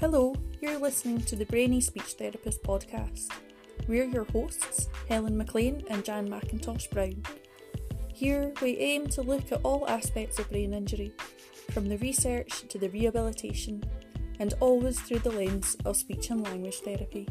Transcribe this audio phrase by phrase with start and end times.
[0.00, 3.30] Hello, you're listening to the Brainy Speech Therapist podcast.
[3.86, 7.22] We're your hosts, Helen McLean and Jan McIntosh Brown.
[8.08, 11.12] Here, we aim to look at all aspects of brain injury,
[11.72, 13.84] from the research to the rehabilitation,
[14.38, 17.28] and always through the lens of speech and language therapy.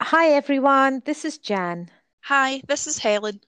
[0.00, 1.90] Hi everyone, this is Jan.
[2.22, 3.42] Hi, this is Helen.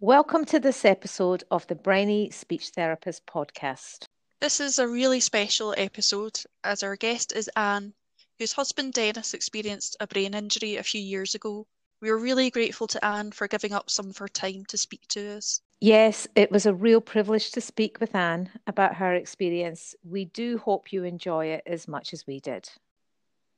[0.00, 4.06] Welcome to this episode of the Brainy Speech Therapist podcast.
[4.40, 7.94] This is a really special episode as our guest is Anne,
[8.38, 11.68] whose husband Dennis experienced a brain injury a few years ago.
[12.02, 15.06] We are really grateful to Anne for giving up some of her time to speak
[15.10, 15.60] to us.
[15.80, 19.94] Yes, it was a real privilege to speak with Anne about her experience.
[20.02, 22.68] We do hope you enjoy it as much as we did.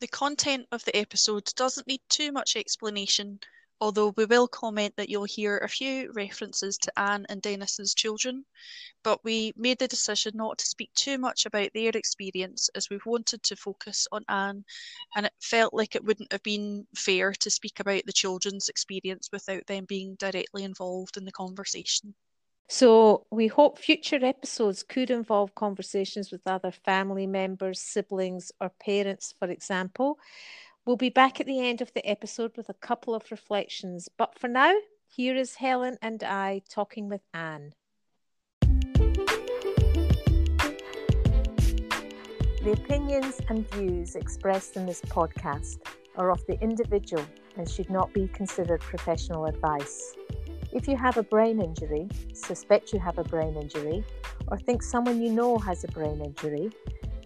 [0.00, 3.40] The content of the episode doesn't need too much explanation,
[3.80, 8.44] although we will comment that you'll hear a few references to Anne and Dennis's children,
[9.04, 12.98] but we made the decision not to speak too much about their experience as we
[13.04, 14.64] wanted to focus on Anne,
[15.14, 19.28] and it felt like it wouldn't have been fair to speak about the children's experience
[19.32, 22.14] without them being directly involved in the conversation.
[22.68, 29.32] So, we hope future episodes could involve conversations with other family members, siblings, or parents,
[29.38, 30.18] for example.
[30.86, 34.38] We'll be back at the end of the episode with a couple of reflections, but
[34.38, 34.72] for now,
[35.08, 37.72] here is Helen and I talking with Anne.
[42.62, 45.78] The opinions and views expressed in this podcast
[46.14, 47.26] are of the individual
[47.56, 50.14] and should not be considered professional advice.
[50.72, 54.04] If you have a brain injury, suspect you have a brain injury,
[54.46, 56.70] or think someone you know has a brain injury,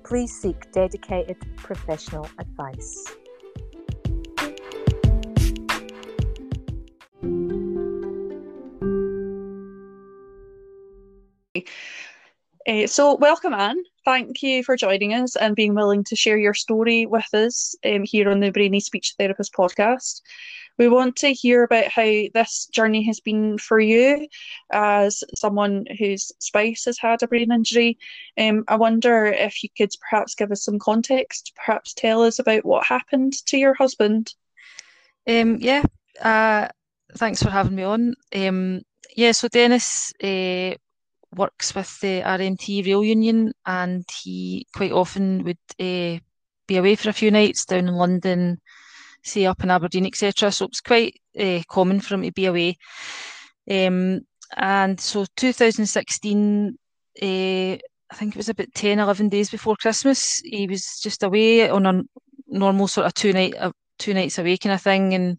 [0.03, 3.20] please seek dedicated professional advice.
[12.67, 13.83] Uh, so, welcome, Anne.
[14.05, 18.03] Thank you for joining us and being willing to share your story with us um,
[18.05, 20.21] here on the Brainy Speech Therapist podcast.
[20.79, 24.27] We want to hear about how this journey has been for you
[24.73, 27.99] as someone whose spouse has had a brain injury.
[28.39, 32.65] Um, I wonder if you could perhaps give us some context, perhaps tell us about
[32.65, 34.35] what happened to your husband.
[35.29, 35.83] Um, yeah,
[36.23, 36.69] uh,
[37.17, 38.15] thanks for having me on.
[38.35, 38.81] Um,
[39.15, 40.77] yeah, so Dennis uh,
[41.35, 46.19] works with the RMT Rail Union, and he quite often would uh,
[46.67, 48.61] be away for a few nights down in London,
[49.23, 50.51] say up in Aberdeen, etc.
[50.51, 52.79] So it was quite uh, common for him to be away.
[53.71, 54.23] Um,
[54.57, 56.77] and so 2016,
[57.23, 57.79] uh, I
[58.15, 62.03] think it was about 10, 11 days before Christmas, he was just away on a
[62.49, 65.39] normal sort of two night, uh, two nights away kind of thing, and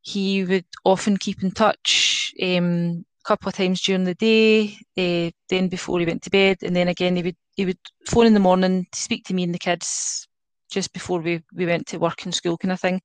[0.00, 2.32] he would often keep in touch.
[2.42, 6.74] Um, couple of times during the day, uh, then before he went to bed, and
[6.74, 9.54] then again he would he would phone in the morning to speak to me and
[9.54, 10.28] the kids
[10.70, 13.00] just before we, we went to work and school kind of thing.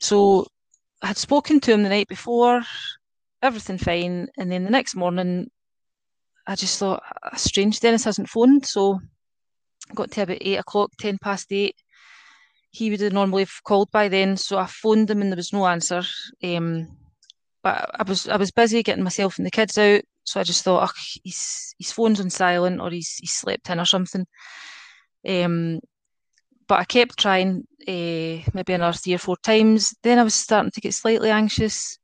[0.00, 0.46] So
[1.02, 2.62] I had spoken to him the night before,
[3.42, 5.50] everything fine, and then the next morning
[6.46, 7.02] I just thought,
[7.36, 9.00] strange, Dennis hasn't phoned, so
[9.94, 11.76] got to about eight o'clock, ten past eight.
[12.70, 15.52] He would have normally have called by then, so I phoned him and there was
[15.52, 16.02] no answer.
[16.42, 16.96] Um,
[17.62, 20.64] but I was I was busy getting myself and the kids out, so I just
[20.64, 24.26] thought, oh, he's his phone's on silent or he's he's slept in or something.
[25.28, 25.80] Um,
[26.68, 29.94] but I kept trying, uh, maybe another three or four times.
[30.02, 31.98] Then I was starting to get slightly anxious,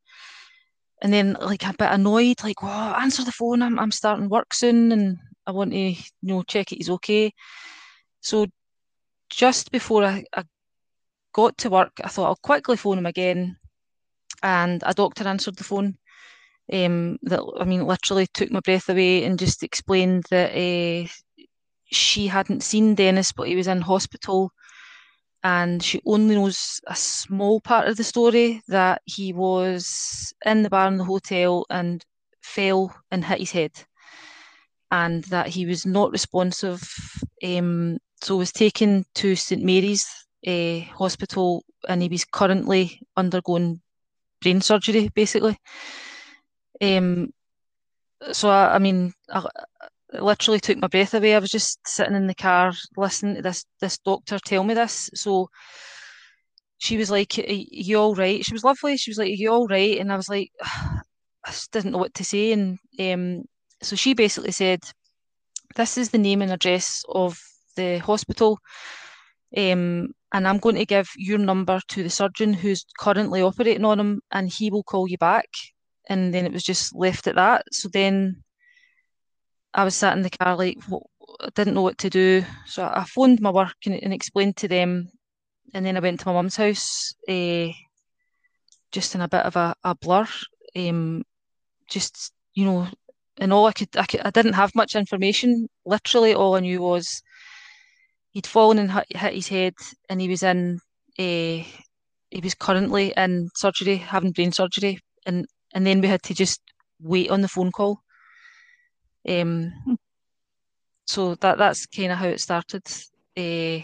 [1.03, 3.63] and then like a bit annoyed, like, "Oh, answer the phone!
[3.63, 7.33] I'm I'm starting work soon, and I want to you know check it he's okay."
[8.21, 8.47] So
[9.31, 10.45] just before I, I
[11.33, 13.57] got to work, I thought I'll quickly phone him again
[14.45, 15.97] and a doctor answered the phone.
[16.73, 21.09] Um, that I mean, literally took my breath away and just explained that uh,
[21.87, 24.53] she hadn't seen Dennis, but he was in hospital,
[25.43, 30.71] and she only knows a small part of the story that he was in the
[30.71, 32.05] bar in the hotel and
[32.43, 33.73] fell and hit his head,
[34.91, 36.83] and that he was not responsive.
[37.43, 40.07] Um, so was taken to St Mary's
[40.47, 43.83] uh, Hospital, and he was currently undergoing
[44.45, 45.59] brain surgery, basically.
[46.81, 47.33] Um,
[48.33, 49.45] so I, I mean, I,
[50.13, 51.35] it literally took my breath away.
[51.35, 55.11] I was just sitting in the car listening to this this doctor tell me this.
[55.15, 55.49] So
[56.79, 58.97] she was like, "Are you all right?" She was lovely.
[58.97, 61.99] She was like, "Are you all right?" And I was like, I just didn't know
[61.99, 62.53] what to say.
[62.53, 63.45] And um,
[63.83, 64.81] so she basically said,
[65.75, 67.41] "This is the name and address of
[67.77, 68.59] the hospital."
[69.57, 74.01] Um, and I'm going to give your number to the surgeon who's currently operating on
[74.01, 75.49] him, and he will call you back.
[76.09, 77.67] And then it was just left at that.
[77.71, 78.43] So then
[79.73, 80.77] I was sat in the car like
[81.41, 82.45] I didn't know what to do.
[82.67, 85.09] So I phoned my work and, and explained to them,
[85.73, 87.69] and then I went to my mum's house, uh,
[88.91, 90.27] just in a bit of a, a blur.
[90.75, 91.23] Um,
[91.89, 92.89] just you know,
[93.39, 95.69] and all I could, I could, I didn't have much information.
[95.87, 97.23] Literally, all I knew was
[98.35, 99.75] he'd fallen and hit, his head,
[100.11, 100.79] and he was in.
[101.19, 101.63] Uh,
[102.31, 106.61] he was currently in surgery, having brain surgery, and and then we had to just
[107.01, 108.01] wait on the phone call.
[109.27, 109.95] Um, hmm.
[111.07, 112.83] so that that's kind of how it started.
[113.37, 113.83] Uh,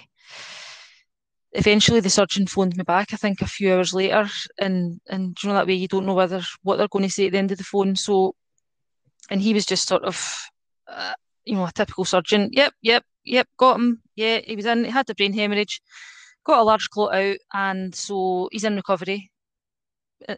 [1.53, 3.13] eventually, the surgeon phoned me back.
[3.13, 6.15] I think a few hours later, and and you know that way you don't know
[6.15, 7.95] whether what they're going to say at the end of the phone.
[7.95, 8.35] So,
[9.31, 10.51] and he was just sort of,
[10.89, 11.15] uh,
[11.45, 12.51] you know, a typical surgeon.
[12.53, 14.03] Yep, yep, yep, got him.
[14.17, 14.85] Yeah, he was in.
[14.85, 15.81] He had the brain hemorrhage,
[16.45, 19.31] got a large clot out, and so he's in recovery.
[20.29, 20.37] Uh,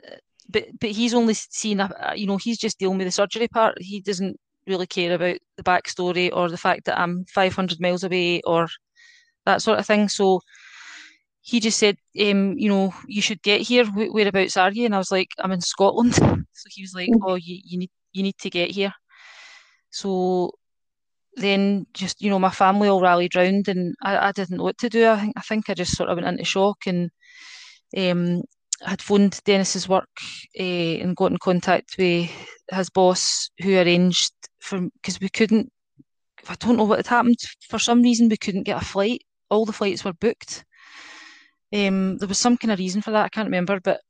[0.49, 3.81] but but he's only seen a, you know he's just dealing with the surgery part.
[3.81, 8.43] He doesn't really care about the backstory or the fact that I'm 500 miles away
[8.43, 8.69] or
[9.44, 10.08] that sort of thing.
[10.08, 10.40] So
[11.40, 13.85] he just said, um, you know, you should get here.
[13.85, 14.87] Whereabouts are you?
[14.87, 16.19] And I was like, I'm in Scotland.
[16.55, 17.19] So he was like, mm.
[17.26, 18.93] oh, you, you need you need to get here.
[19.90, 20.52] So
[21.37, 24.79] then just you know my family all rallied round and I, I didn't know what
[24.79, 25.08] to do.
[25.08, 27.11] I think I think I just sort of went into shock and
[27.96, 28.43] um,
[28.84, 30.08] had phoned Dennis's work
[30.58, 32.31] uh, and got in contact with
[32.70, 35.73] his boss who arranged for because we couldn't.
[36.49, 37.38] I don't know what had happened.
[37.69, 39.23] For some reason, we couldn't get a flight.
[39.49, 40.64] All the flights were booked.
[41.73, 43.25] Um, there was some kind of reason for that.
[43.25, 44.00] I can't remember, but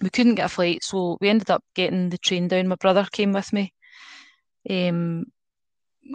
[0.00, 2.66] we couldn't get a flight, so we ended up getting the train down.
[2.68, 3.72] My brother came with me.
[4.68, 5.26] Um,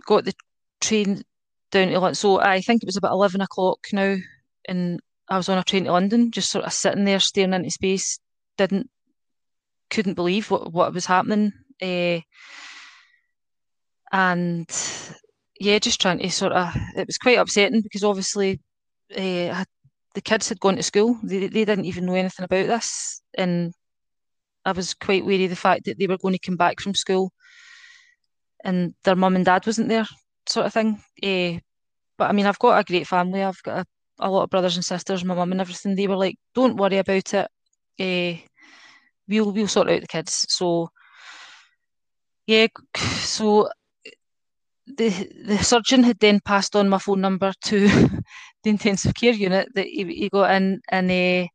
[0.05, 0.33] got the
[0.81, 1.23] train
[1.71, 2.15] down to London.
[2.15, 4.17] So I think it was about eleven o'clock now,
[4.67, 4.99] and
[5.29, 8.19] I was on a train to London, just sort of sitting there staring into space.
[8.57, 8.89] Didn't,
[9.89, 11.53] couldn't believe what what was happening.
[11.81, 12.21] Uh,
[14.11, 14.69] and
[15.59, 18.59] yeah, just trying to sort of, it was quite upsetting because obviously
[19.15, 19.63] uh,
[20.13, 21.19] the kids had gone to school.
[21.23, 23.21] They, they didn't even know anything about this.
[23.37, 23.73] And
[24.65, 26.95] I was quite wary of the fact that they were going to come back from
[26.95, 27.31] school
[28.67, 30.05] and their mum and dad wasn't there,
[30.45, 31.01] sort of thing.
[31.23, 31.59] Uh,
[32.17, 33.41] but I mean, I've got a great family.
[33.41, 33.85] I've got a,
[34.19, 35.95] a lot of brothers and sisters, my mum and everything.
[35.95, 37.47] They were like, "Don't worry about it.
[37.99, 38.39] Uh,
[39.27, 40.89] we'll we'll sort out the kids." So
[42.45, 43.69] yeah, so
[44.85, 45.09] the
[45.45, 47.87] the surgeon had then passed on my phone number to
[48.63, 51.47] the intensive care unit that he, he got in, and uh,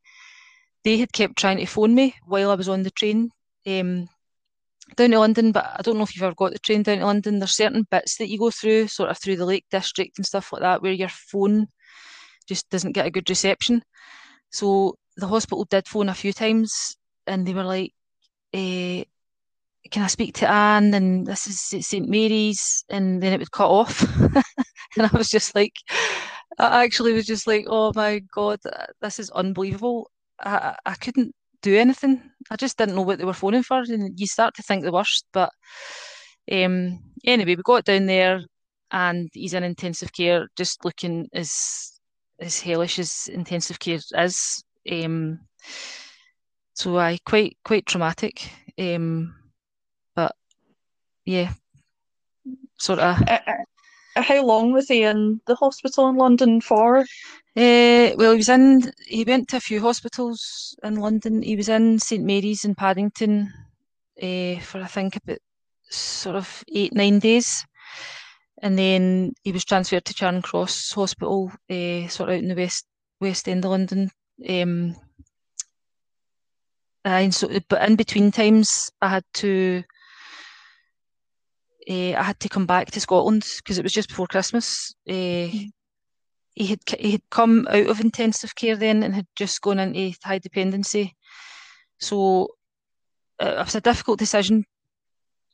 [0.82, 3.31] they had kept trying to phone me while I was on the train
[3.67, 4.09] um,
[4.96, 5.52] down to London.
[5.52, 7.38] But I don't know if you've ever got the train down to London.
[7.38, 10.52] There's certain bits that you go through, sort of through the Lake District and stuff
[10.52, 11.68] like that, where your phone
[12.48, 13.82] just doesn't get a good reception.
[14.50, 16.96] So the hospital did phone a few times,
[17.26, 17.92] and they were like,
[18.52, 19.04] eh,
[19.90, 23.70] "Can I speak to Anne?" And this is St Mary's, and then it would cut
[23.70, 24.02] off,
[24.96, 25.74] and I was just like,
[26.58, 28.60] I actually was just like, "Oh my god,
[29.00, 30.10] this is unbelievable."
[30.40, 32.23] I, I couldn't do anything.
[32.50, 34.93] I just didn't know what they were phoning for, and you start to think the
[34.93, 35.25] worst.
[35.32, 35.50] But
[36.50, 38.43] um, anyway, we got down there,
[38.91, 41.93] and he's in intensive care, just looking as
[42.38, 44.64] as hellish as intensive care is.
[44.91, 45.41] Um,
[46.75, 48.50] so I quite quite traumatic.
[48.79, 49.35] Um,
[50.14, 50.35] but
[51.25, 51.52] yeah,
[52.78, 53.23] sort of.
[54.14, 56.99] How long was he in the hospital in London for?
[56.99, 58.92] Uh, well, he was in.
[59.07, 61.42] He went to a few hospitals in London.
[61.42, 63.52] He was in St Mary's in Paddington
[64.23, 65.38] uh, for I think about
[65.90, 67.66] sort of eight nine days
[68.62, 72.54] and then he was transferred to Charing Cross Hospital, uh, sort of out in the
[72.54, 72.87] west
[73.21, 74.11] west end of London.
[74.49, 74.97] Um,
[77.04, 79.83] and so, but in between times, I had to.
[81.88, 84.94] Uh, I had to come back to Scotland because it was just before Christmas.
[85.08, 85.48] Uh,
[86.54, 90.16] he had he had come out of intensive care then and had just gone into
[90.22, 91.16] high dependency.
[91.98, 92.48] So
[93.40, 94.64] it was a difficult decision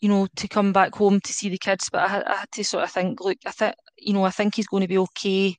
[0.00, 1.88] you know, to come back home to see the kids.
[1.90, 4.54] But I, I had to sort of think, look, I think, you know, I think
[4.54, 5.56] he's going to be okay.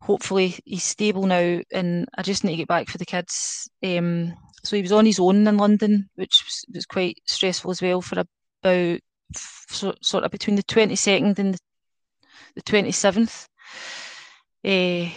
[0.00, 3.70] Hopefully, he's stable now, and I just need to get back for the kids.
[3.84, 4.34] Um,
[4.64, 8.00] so he was on his own in London, which was, was quite stressful as well
[8.00, 9.00] for about
[9.36, 11.56] so, sort of between the twenty second and
[12.54, 13.46] the twenty seventh.
[14.64, 15.08] Uh,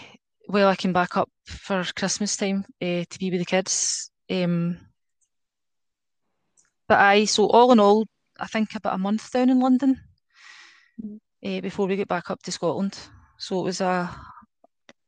[0.48, 4.10] well, I came back up for Christmas time uh, to be with the kids.
[4.30, 4.78] Um,
[6.88, 8.06] but I, so all in all,
[8.38, 10.00] I think about a month down in London
[11.44, 12.96] uh, before we get back up to Scotland.
[13.38, 14.10] So it was a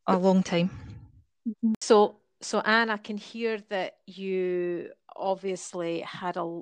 [0.06, 0.70] a long time.
[1.46, 1.72] Mm-hmm.
[1.80, 6.60] So so Anne, I can hear that you obviously had a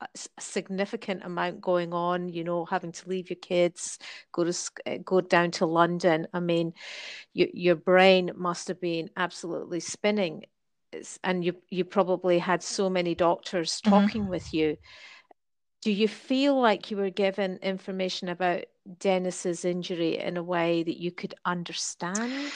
[0.00, 3.98] a significant amount going on, you know, having to leave your kids,
[4.32, 6.26] go to eh, go down to London.
[6.32, 6.74] I mean,
[7.32, 10.44] you, your brain must have been absolutely spinning,
[11.24, 13.90] and you you probably had so many doctors mm-hmm.
[13.90, 14.30] talking mm-hmm.
[14.30, 14.76] with you.
[15.82, 18.64] Do you feel like you were given information about
[18.98, 22.52] Dennis's injury in a way that you could understand?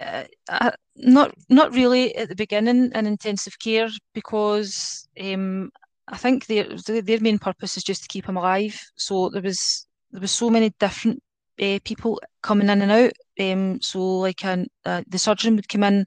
[0.00, 5.70] Uh, uh, not not really at the beginning in intensive care because um,
[6.10, 8.80] I think their their main purpose is just to keep him alive.
[8.96, 11.22] So there was there was so many different
[11.60, 13.12] uh, people coming in and out.
[13.40, 16.06] Um, so like an, uh, the surgeon would come in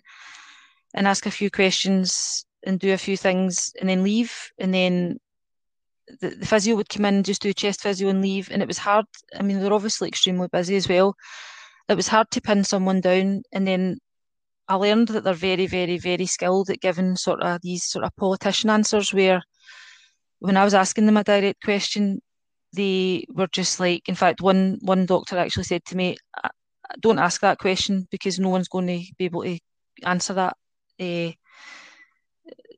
[0.93, 5.19] and ask a few questions and do a few things and then leave, and then
[6.19, 8.49] the, the physio would come in and just do chest physio and leave.
[8.51, 9.05] And it was hard.
[9.37, 11.15] I mean, they're obviously extremely busy as well.
[11.87, 13.99] It was hard to pin someone down, and then
[14.67, 18.15] I learned that they're very, very, very skilled at giving sort of these sort of
[18.15, 19.43] politician answers where
[20.41, 22.19] when I was asking them a direct question,
[22.73, 26.17] they were just like, in fact, one one doctor actually said to me,
[26.99, 29.59] "Don't ask that question because no one's going to be able to
[30.03, 30.57] answer that."
[30.99, 31.31] Uh,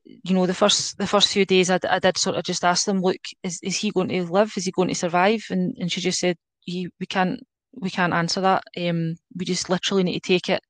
[0.04, 2.84] you know, the first the first few days, I, I did sort of just ask
[2.84, 4.52] them, "Look, is, is he going to live?
[4.58, 7.40] Is he going to survive?" And and she just said, "He, "We can't
[7.72, 8.64] we can't answer that.
[8.76, 10.62] Um, we just literally need to take it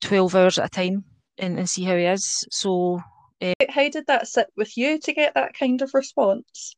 [0.00, 1.04] twelve hours at a time
[1.36, 3.02] and, and see how he is." So uh,
[3.40, 6.76] How did that sit with you to get that kind of response?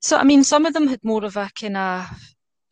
[0.00, 2.06] So, I mean, some of them had more of a kind of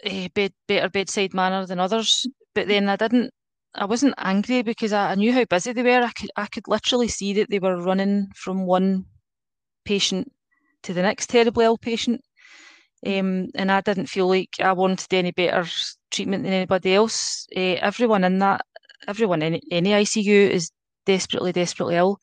[0.03, 3.33] a bed, better bedside manner than others, but then I didn't.
[3.73, 6.03] I wasn't angry because I, I knew how busy they were.
[6.03, 9.07] I could I could literally see that they were running from one
[9.85, 10.33] patient
[10.83, 12.21] to the next terribly ill patient.
[13.07, 15.67] Um, and I didn't feel like I wanted any better
[16.11, 17.47] treatment than anybody else.
[17.57, 18.67] Uh, everyone in that,
[19.09, 20.71] everyone in any ICU is
[21.07, 22.21] desperately, desperately ill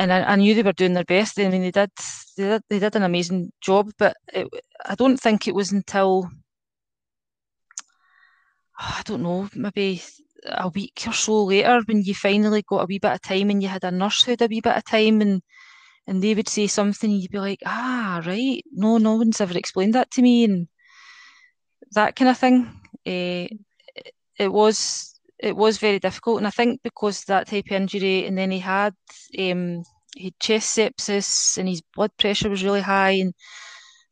[0.00, 1.38] and I, I, knew they were doing their best.
[1.38, 1.90] I mean, they did,
[2.36, 3.92] they did, they did an amazing job.
[3.98, 4.48] But it,
[4.86, 6.30] I don't think it was until
[8.78, 10.02] I don't know, maybe
[10.46, 13.62] a week or so later when you finally got a wee bit of time and
[13.62, 15.42] you had a nurse who had a wee bit of time and
[16.06, 19.94] and they would say something, you'd be like, ah, right, no, no one's ever explained
[19.94, 20.66] that to me, and
[21.92, 22.66] that kind of thing.
[23.06, 23.46] Uh,
[24.38, 25.09] it was
[25.42, 26.38] it was very difficult.
[26.38, 28.94] And I think because that type of injury, and then he had
[29.38, 29.82] um,
[30.14, 33.34] he had chest sepsis, and his blood pressure was really high, and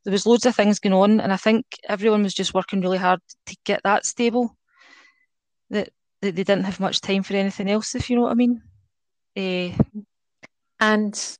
[0.04, 1.20] there was loads of things going on.
[1.20, 4.56] And I think everyone was just working really hard to get that stable.
[5.70, 5.90] That,
[6.22, 8.62] that they didn't have much time for anything else, if you know what I mean.
[9.36, 10.02] Uh,
[10.80, 11.38] and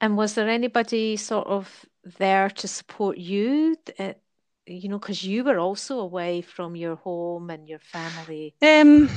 [0.00, 1.84] and was there anybody sort of
[2.18, 3.76] there to support you
[4.66, 8.54] you know, because you were also away from your home and your family?
[8.62, 9.08] Um,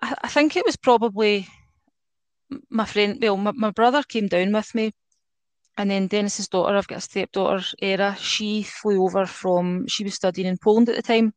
[0.00, 1.46] I, I think it was probably
[2.68, 3.18] my friend.
[3.20, 4.92] Well, my, my brother came down with me,
[5.76, 6.76] and then Dennis's daughter.
[6.76, 8.16] I've got a stepdaughter, Era.
[8.18, 9.86] She flew over from.
[9.88, 11.32] She was studying in Poland at the time,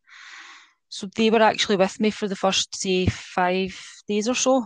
[0.89, 4.65] so they were actually with me for the first say five days or so.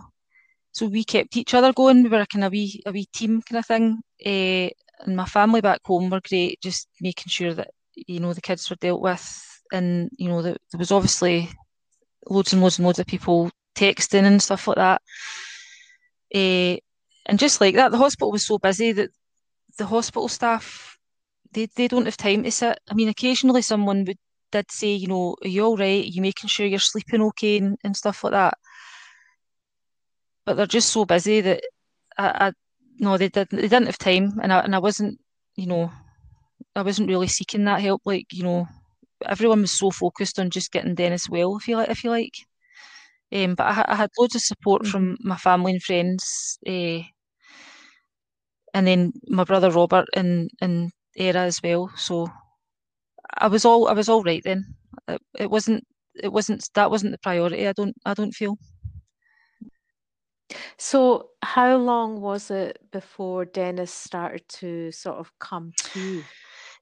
[0.72, 2.02] So we kept each other going.
[2.04, 4.00] We were kind of wee a wee team kind of thing.
[4.24, 4.70] Uh,
[5.02, 7.70] and my family back home were great, just making sure that
[8.06, 11.48] you know the kids were dealt with, and you know the, there was obviously
[12.28, 15.02] loads and loads and loads of people texting and stuff like that.
[16.34, 16.76] Uh,
[17.26, 19.10] and just like that, the hospital was so busy that
[19.78, 20.96] the hospital staff
[21.52, 22.78] they, they don't have time to sit.
[22.88, 24.18] I mean, occasionally someone would
[24.52, 26.04] did say, you know, are you all right?
[26.04, 28.58] Are you making sure you're sleeping okay and, and stuff like that.
[30.44, 31.62] But they're just so busy that
[32.18, 32.52] I, I
[32.98, 35.20] no, they didn't they didn't have time, and I and I wasn't,
[35.56, 35.92] you know,
[36.76, 38.02] I wasn't really seeking that help.
[38.04, 38.68] Like you know,
[39.24, 41.56] everyone was so focused on just getting Dennis well.
[41.56, 42.34] If you like, if you like.
[43.32, 44.90] Um, but I, I, had loads of support mm-hmm.
[44.90, 47.00] from my family and friends, uh,
[48.74, 51.92] and then my brother Robert and and Era as well.
[51.96, 52.28] So
[53.38, 54.74] I was all I was all right then.
[55.08, 55.84] It, it wasn't
[56.14, 57.68] it wasn't that wasn't the priority.
[57.68, 58.56] I don't I don't feel.
[60.78, 66.24] So, how long was it before Dennis started to sort of come to?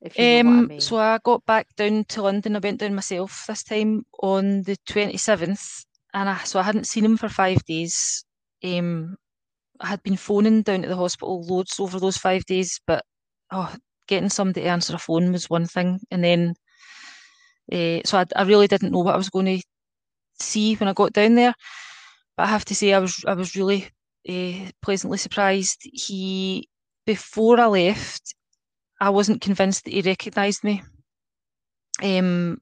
[0.00, 0.80] If you know what I um, mean.
[0.80, 2.56] So I got back down to London.
[2.56, 7.04] I went down myself this time on the 27th, and I, so I hadn't seen
[7.04, 8.24] him for five days.
[8.64, 9.16] Um,
[9.80, 13.04] I had been phoning down to the hospital loads over those five days, but
[13.52, 13.74] oh,
[14.06, 16.54] getting somebody to answer a phone was one thing, and then
[17.72, 19.62] uh, so I, I really didn't know what I was going to
[20.40, 21.54] see when I got down there.
[22.36, 23.88] But I have to say, I was I was really
[24.28, 25.80] uh, pleasantly surprised.
[25.82, 26.68] He
[27.04, 28.34] before I left,
[29.00, 30.82] I wasn't convinced that he recognised me.
[32.02, 32.58] Um,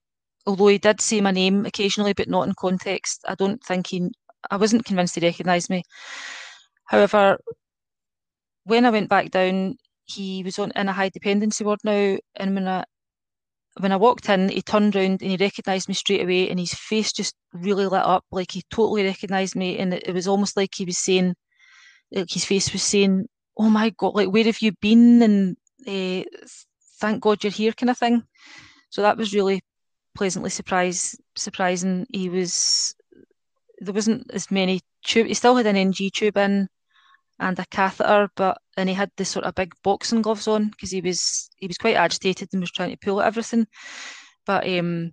[0.47, 3.23] although he did say my name occasionally, but not in context.
[3.27, 4.11] I don't think he.
[4.51, 5.83] I wasn't convinced he recognised me.
[6.85, 7.39] However,
[8.65, 12.55] when I went back down, he was on in a high dependency ward now, and
[12.55, 12.85] when I
[13.79, 16.75] when I walked in, he turned around and he recognised me straight away, and his
[16.75, 20.57] face just really lit up, like he totally recognised me, and it, it, was almost
[20.57, 21.35] like he was saying,
[22.13, 23.27] like his face was saying,
[23.59, 26.23] "Oh my God, like where have you been?" and uh,
[27.01, 28.23] "Thank God you're here," kind of thing.
[28.91, 29.63] So that was really
[30.15, 32.07] pleasantly surprised, surprising.
[32.13, 32.95] He was
[33.79, 35.27] there wasn't as many tube.
[35.27, 36.69] He still had an NG tube in
[37.39, 40.91] and a catheter, but and he had this sort of big boxing gloves on because
[40.91, 43.67] he was he was quite agitated and was trying to pull at everything.
[44.47, 45.13] But um,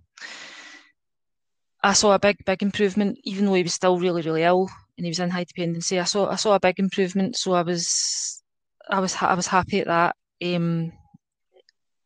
[1.82, 5.04] I saw a big big improvement, even though he was still really really ill and
[5.04, 5.98] he was in high dependency.
[5.98, 8.42] I saw I saw a big improvement, so I was
[8.88, 10.16] I was I was happy at that.
[10.42, 10.92] Um,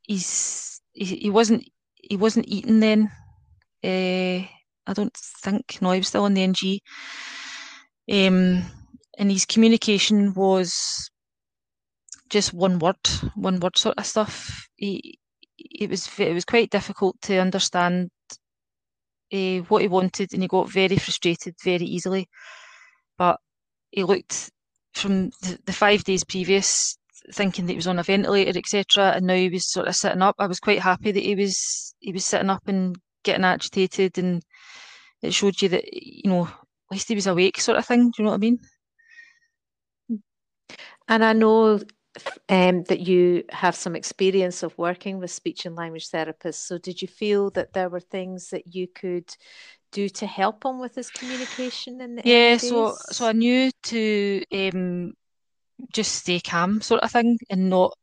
[0.02, 3.10] he's he, he wasn't he wasn't eating then.
[3.84, 4.46] Uh,
[4.86, 6.80] I don't think no, he was still on the NG.
[8.10, 8.64] Um,
[9.18, 11.10] and his communication was
[12.30, 12.96] just one word,
[13.34, 14.68] one word sort of stuff.
[14.76, 15.18] He,
[15.58, 18.10] it was it was quite difficult to understand
[19.32, 22.28] uh, what he wanted, and he got very frustrated very easily.
[23.16, 23.40] But
[23.90, 24.50] he looked
[24.94, 26.97] from the, the five days previous,
[27.32, 30.22] thinking that he was on a ventilator, etc., and now he was sort of sitting
[30.22, 30.36] up.
[30.38, 34.42] I was quite happy that he was he was sitting up and getting agitated, and
[35.22, 38.10] it showed you that you know at least he was awake, sort of thing.
[38.10, 38.58] Do you know what I mean?
[41.08, 41.80] And I know
[42.48, 46.66] um, that you have some experience of working with speech and language therapists.
[46.66, 49.28] So, did you feel that there were things that you could
[49.92, 52.00] do to help him with his communication?
[52.00, 55.12] In the yeah, so so I knew to um,
[55.92, 57.96] just stay calm, sort of thing, and not.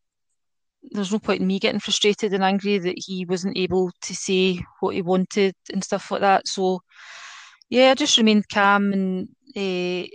[0.92, 4.64] There's no point in me getting frustrated and angry that he wasn't able to say
[4.82, 6.48] what he wanted and stuff like that.
[6.48, 6.82] So,
[7.70, 10.08] yeah, I just remained calm and uh,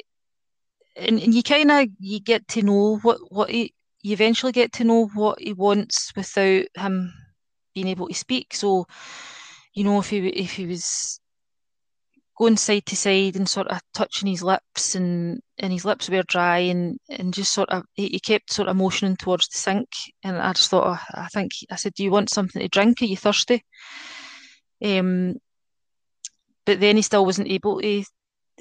[0.97, 4.73] and, and you kind of you get to know what what he you eventually get
[4.73, 7.13] to know what he wants without him
[7.75, 8.55] being able to speak.
[8.55, 8.87] So,
[9.75, 11.20] you know, if he if he was
[12.41, 16.23] going side to side and sort of touching his lips and and his lips were
[16.23, 19.89] dry and and just sort of he, he kept sort of motioning towards the sink.
[20.25, 23.03] And I just thought oh, I think I said do you want something to drink?
[23.03, 23.63] Are you thirsty?
[24.83, 25.37] Um
[26.65, 28.05] but then he still wasn't able to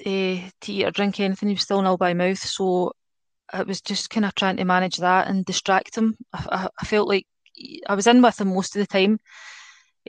[0.00, 1.48] uh, to eat or drink anything.
[1.48, 2.92] He was still nil by mouth, so
[3.52, 6.16] it was just kind of trying to manage that and distract him.
[6.32, 7.26] I, I, I felt like
[7.88, 9.18] I was in with him most of the time,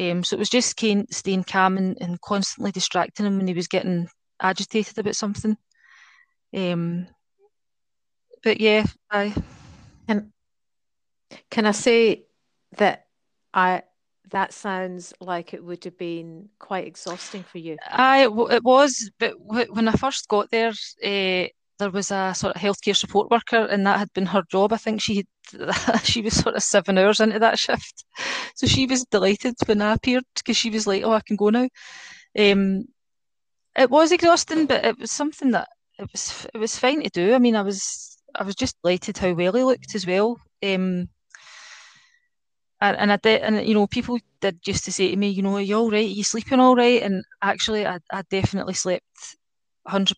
[0.01, 3.67] um, so it was just staying calm and, and, constantly distracting him when he was
[3.67, 4.07] getting
[4.41, 5.55] agitated about something.
[6.55, 7.07] Um,
[8.43, 9.33] but yeah, I.
[10.07, 10.31] And
[11.49, 12.23] can I say
[12.77, 13.05] that
[13.53, 13.83] I
[14.31, 17.77] that sounds like it would have been quite exhausting for you.
[17.89, 20.71] I, it was, but when I first got there,
[21.03, 21.47] uh,
[21.81, 24.71] there was a sort of healthcare support worker, and that had been her job.
[24.71, 25.25] I think she
[26.03, 28.05] she was sort of seven hours into that shift,
[28.55, 31.49] so she was delighted when I appeared because she was like, "Oh, I can go
[31.49, 31.67] now."
[32.37, 32.85] Um,
[33.75, 37.33] it was exhausting, but it was something that it was it was fine to do.
[37.33, 40.37] I mean, I was I was just delighted how well he looked as well.
[40.63, 41.09] Um,
[42.79, 45.55] and, I did, and you know, people did just to say to me, you know,
[45.55, 46.05] are you all right?
[46.05, 47.01] Are you sleeping all right?
[47.03, 49.05] And actually, I, I definitely slept
[49.85, 50.17] hundred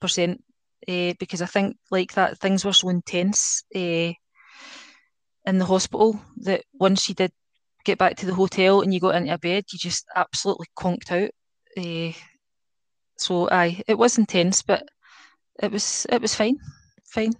[0.87, 4.11] uh, because I think like that things were so intense uh,
[5.45, 7.31] in the hospital that once you did
[7.85, 11.11] get back to the hotel and you got into a bed, you just absolutely conked
[11.11, 11.29] out.
[11.77, 12.11] Uh,
[13.17, 14.87] so I, it was intense, but
[15.61, 16.57] it was it was fine,
[17.05, 17.33] fine.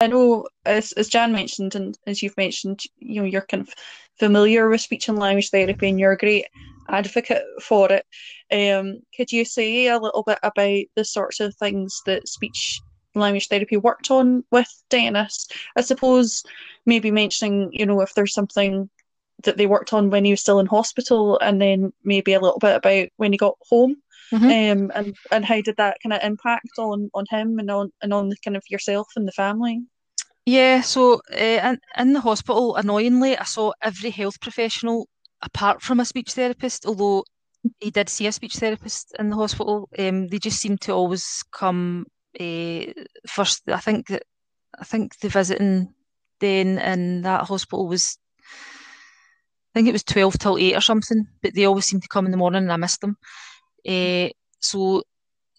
[0.00, 3.72] I know, as as Jan mentioned, and as you've mentioned, you know, you're kind of
[4.18, 6.46] familiar with speech and language therapy, and you're great
[6.88, 8.06] advocate for it.
[8.52, 12.80] Um, could you say a little bit about the sorts of things that speech
[13.14, 15.48] language therapy worked on with Dennis?
[15.76, 16.42] I suppose
[16.86, 18.88] maybe mentioning, you know, if there's something
[19.42, 22.58] that they worked on when he was still in hospital, and then maybe a little
[22.58, 23.96] bit about when he got home.
[24.32, 24.44] Mm-hmm.
[24.44, 28.12] Um, and and how did that kind of impact on on him and on and
[28.12, 29.82] on the kind of yourself and the family?
[30.46, 35.08] Yeah, so uh, in, in the hospital, annoyingly, I saw every health professional
[35.44, 37.24] apart from a speech therapist, although
[37.78, 39.88] he did see a speech therapist in the hospital.
[39.98, 42.06] Um, they just seem to always come
[42.40, 42.84] uh,
[43.26, 43.62] first.
[43.68, 44.24] I think that
[44.78, 45.94] I think the visiting
[46.40, 48.18] then in that hospital was,
[48.50, 51.26] I think it was twelve till eight or something.
[51.42, 53.16] But they always seem to come in the morning, and I missed them.
[53.86, 54.30] Uh,
[54.60, 55.02] so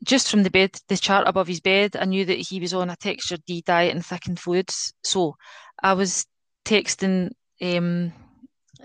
[0.03, 2.89] just from the bed, the chart above his bed, I knew that he was on
[2.89, 4.93] a textured D diet and thickened fluids.
[5.03, 5.35] So
[5.81, 6.25] I was
[6.65, 8.11] texting um,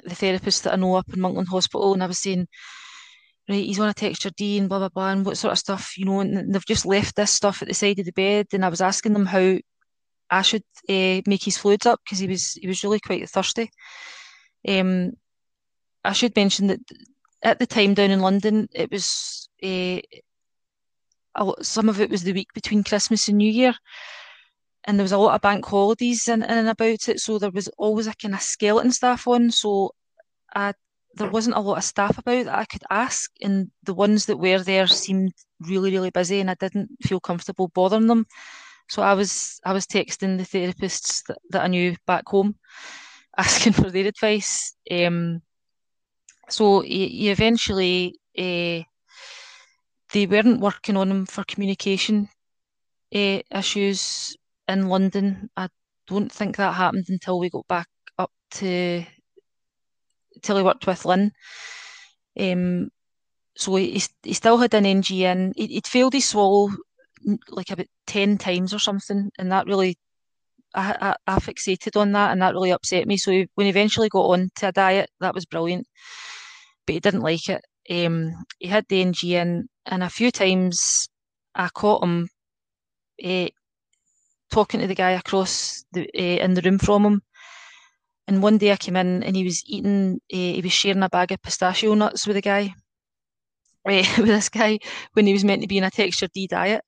[0.04, 2.48] the therapist that I know up in Monkland Hospital, and I was saying,
[3.48, 5.96] right, he's on a texture D and blah blah blah, and what sort of stuff,
[5.96, 8.64] you know, and they've just left this stuff at the side of the bed, and
[8.64, 9.58] I was asking them how
[10.30, 13.70] I should uh, make his fluids up because he was he was really quite thirsty.
[14.66, 15.12] Um,
[16.04, 16.80] I should mention that
[17.42, 20.00] at the time down in London, it was uh,
[21.62, 23.74] some of it was the week between Christmas and New Year,
[24.84, 27.20] and there was a lot of bank holidays in and about it.
[27.20, 29.50] So there was always a kind of skeleton staff on.
[29.50, 29.92] So
[30.54, 30.74] I,
[31.14, 34.38] there wasn't a lot of staff about that I could ask, and the ones that
[34.38, 38.26] were there seemed really really busy, and I didn't feel comfortable bothering them.
[38.88, 42.56] So I was I was texting the therapists that, that I knew back home,
[43.36, 44.76] asking for their advice.
[44.90, 45.42] Um,
[46.48, 48.82] so he, he eventually uh,
[50.12, 52.28] they weren't working on him for communication
[53.14, 54.36] uh, issues
[54.70, 55.50] in London.
[55.56, 55.68] I
[56.06, 59.04] don't think that happened until we got back up to
[60.42, 61.33] till he worked with Lynn.
[62.38, 62.90] Um,
[63.56, 65.52] so he, he still had an NG in.
[65.56, 66.70] He, would failed his swallow
[67.48, 69.98] like about 10 times or something, and that really,
[70.74, 73.16] I, I, I fixated on that, and that really upset me.
[73.16, 75.87] So when he eventually got on to a diet, that was brilliant,
[76.87, 77.62] but he didn't like it.
[77.90, 81.09] Um, he had the NG in, and a few times
[81.54, 82.28] I caught him
[83.22, 83.48] uh,
[84.50, 87.22] talking to the guy across the uh, in the room from him.
[88.26, 91.08] And one day I came in and he was eating, uh, he was sharing a
[91.08, 92.74] bag of pistachio nuts with a guy,
[93.84, 94.78] with this guy
[95.14, 96.84] when he was meant to be in a texture D diet.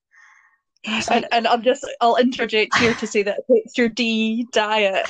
[0.84, 5.06] And, like, and, I'm just, I'll interject here to say that texture D diet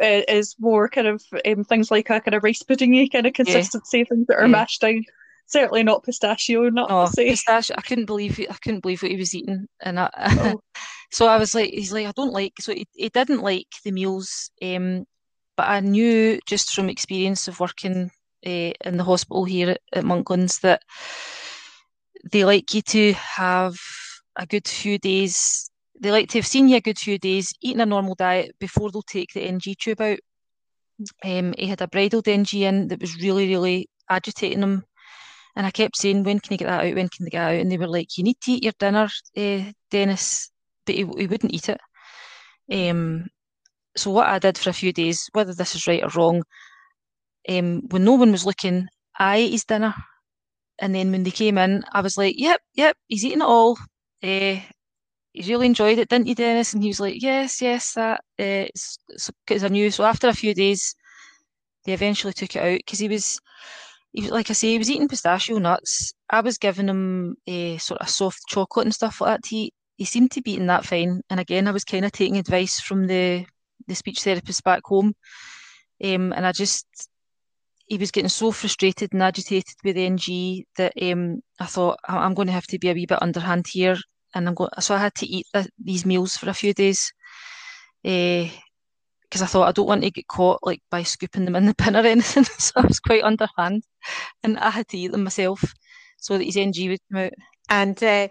[0.00, 3.98] is more kind of um, things like a kind of rice puddingy kind of consistency,
[3.98, 4.04] yeah.
[4.04, 4.48] things that are yeah.
[4.48, 5.04] mashed down
[5.46, 9.16] certainly not pistachio not oh, pistachio i couldn't believe it i couldn't believe what he
[9.16, 10.60] was eating and I, oh.
[11.14, 13.92] so i was like he's like i don't like so he, he didn't like the
[13.92, 15.04] meals um,
[15.56, 18.10] but i knew just from experience of working
[18.46, 20.82] uh, in the hospital here at, monklands that
[22.32, 23.76] they like you to have
[24.36, 27.80] a good few days they like to have seen you a good few days eating
[27.80, 30.18] a normal diet before they'll take the ng tube out
[31.24, 34.84] um, he had a bridled ng in that was really really agitating him
[35.56, 36.94] and I kept saying, when can you get that out?
[36.96, 37.54] When can they get out?
[37.54, 40.50] And they were like, you need to eat your dinner, uh, Dennis.
[40.86, 41.80] But he, he wouldn't eat it.
[42.72, 43.26] Um,
[43.96, 46.42] so what I did for a few days, whether this is right or wrong,
[47.48, 49.94] um, when no one was looking, I ate his dinner.
[50.80, 53.78] And then when they came in, I was like, yep, yep, he's eating it all.
[54.22, 54.58] Uh,
[55.32, 56.72] he really enjoyed it, didn't you, Dennis?
[56.72, 58.66] And he was like, yes, yes, that uh,
[59.46, 59.90] because I knew.
[59.90, 60.94] So after a few days,
[61.84, 63.40] they eventually took it out because he was
[64.12, 66.14] he was like I say, he was eating pistachio nuts.
[66.30, 69.74] I was giving him a sort of soft chocolate and stuff like that to eat.
[69.96, 71.22] He seemed to be eating that fine.
[71.30, 73.46] And again, I was kind of taking advice from the
[73.86, 75.14] the speech therapist back home.
[76.02, 76.86] Um, and I just
[77.86, 82.46] he was getting so frustrated and agitated with NG that um, I thought I'm going
[82.46, 83.96] to have to be a wee bit underhand here,
[84.34, 84.70] and I'm going.
[84.80, 87.12] So I had to eat the, these meals for a few days.
[88.04, 88.48] Uh,
[89.22, 91.74] because I thought I don't want to get caught like by scooping them in the
[91.78, 92.44] bin or anything.
[92.58, 93.84] so I was quite underhand,
[94.42, 95.62] and I had to eat them myself
[96.18, 97.32] so that his NG would come out.
[97.68, 98.28] And uh,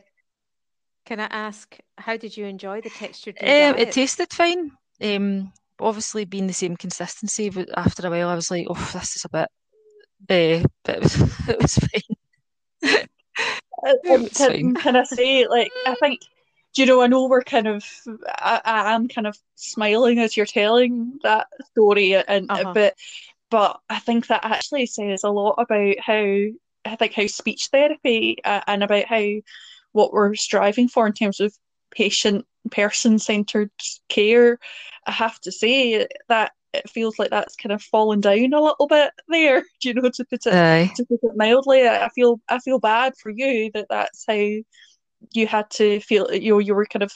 [1.06, 3.38] can I ask, how did you enjoy the textured?
[3.42, 4.72] Um, it tasted fine.
[5.02, 9.16] Um, obviously, being the same consistency, but after a while, I was like, "Oh, this
[9.16, 11.16] is a bit," uh, but it was,
[11.50, 12.18] it was fine.
[12.84, 14.76] it was can, fine.
[14.76, 16.22] can I say, like, I think
[16.74, 17.86] do you know, I know we're kind of,
[18.28, 22.74] I, I am kind of smiling as you're telling that story, and uh-huh.
[22.74, 22.96] but,
[23.52, 26.24] but I think that actually says a lot about how
[26.86, 29.24] I think how speech therapy uh, and about how
[29.94, 31.56] what we're striving for in terms of
[31.92, 33.72] patient person centered
[34.10, 34.60] care.
[35.06, 38.88] I have to say that it feels like that's kind of fallen down a little
[38.88, 39.62] bit there.
[39.62, 40.92] Do you know to put it Aye.
[40.96, 41.88] to put it mildly?
[41.88, 44.34] I feel I feel bad for you that that's how
[45.32, 47.14] you had to feel you know you were kind of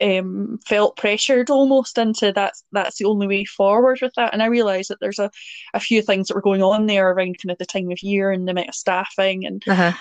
[0.00, 4.46] um, felt pressured almost into that that's the only way forward with that and I
[4.46, 5.30] realised that there's a,
[5.74, 8.30] a few things that were going on there around kind of the time of year
[8.30, 9.92] and the amount of staffing and uh-huh.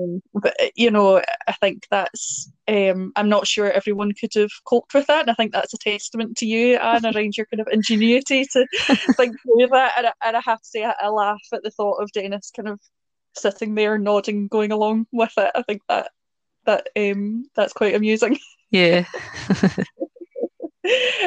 [0.00, 4.94] um, but you know I think that's um, I'm not sure everyone could have coped
[4.94, 7.68] with that and I think that's a testament to you Anne around your kind of
[7.70, 8.66] ingenuity to
[9.16, 11.70] think through that and I, and I have to say I, I laugh at the
[11.70, 12.80] thought of Dennis kind of
[13.34, 16.10] sitting there nodding going along with it I think that
[16.66, 18.38] that um that's quite amusing.
[18.70, 19.04] Yeah.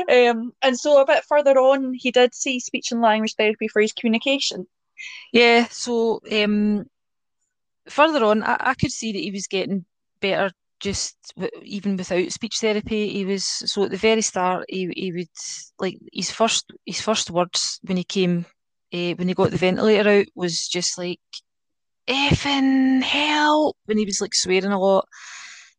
[0.09, 3.81] um, and so a bit further on, he did see speech and language therapy for
[3.81, 4.67] his communication.
[5.31, 5.67] Yeah.
[5.69, 6.85] So um,
[7.87, 9.85] further on, I, I could see that he was getting
[10.21, 11.17] better just
[11.61, 15.27] even without speech therapy he was so at the very start he, he would
[15.77, 18.45] like his first his first words when he came
[18.93, 21.19] uh, when he got the ventilator out was just like
[22.09, 25.07] effing help when he was like swearing a lot.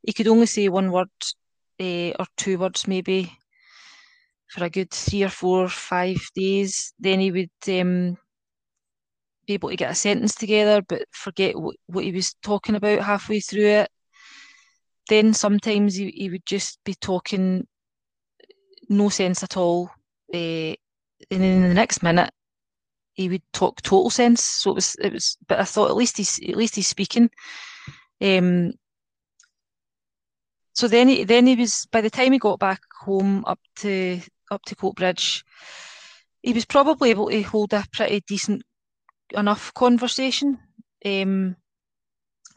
[0.03, 1.09] He could only say one word
[1.81, 3.37] uh, or two words maybe
[4.49, 6.93] for a good three or four, or five days.
[6.99, 8.17] Then he would um,
[9.47, 13.01] be able to get a sentence together, but forget what, what he was talking about
[13.01, 13.91] halfway through it.
[15.09, 17.67] Then sometimes he, he would just be talking
[18.89, 19.91] no sense at all.
[20.33, 20.75] Uh,
[21.31, 22.31] and then in the next minute,
[23.15, 24.45] he would talk total sense.
[24.45, 25.37] So it was, it was.
[25.47, 27.31] But I thought at least he's at least he's speaking.
[28.21, 28.73] Um,
[30.73, 34.21] so then he then he was by the time he got back home up to
[34.51, 35.43] up to Coatbridge,
[36.43, 38.63] he was probably able to hold a pretty decent
[39.33, 40.59] enough conversation.
[41.05, 41.57] Um,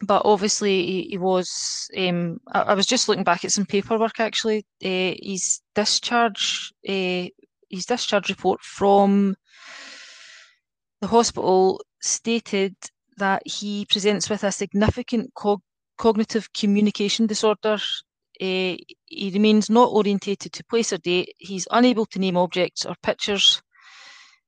[0.01, 1.89] but obviously he, he was.
[1.97, 4.65] Um, I, I, was just looking back at some paperwork actually.
[4.83, 7.27] Uh, his discharge, uh,
[7.69, 9.35] his discharge report from
[11.01, 12.75] the hospital stated
[13.17, 15.33] that he presents with a significant
[15.97, 17.77] cognitive communication disorder.
[18.41, 18.75] Uh,
[19.05, 21.33] he remains not orientated to place or date.
[21.37, 23.61] He's unable to name objects or pictures.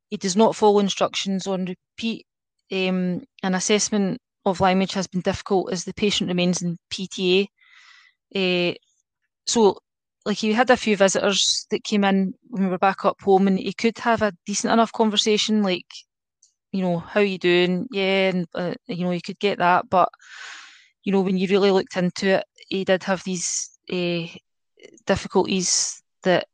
[0.09, 2.25] He does not follow instructions on repeat.
[2.71, 7.43] Um, an assessment of language has been difficult as the patient remains in PTA.
[7.43, 8.73] Uh, eh,
[9.45, 9.77] so,
[10.25, 13.47] like, he had a few visitors that came in when we were back up home,
[13.47, 15.85] and he could have a decent enough conversation, like,
[16.71, 17.87] you know, how you doing?
[17.91, 20.09] Yeah, and uh, you know, you could get that, but
[21.05, 24.25] you know, when you really looked into it, he did have these uh,
[25.05, 26.47] difficulties that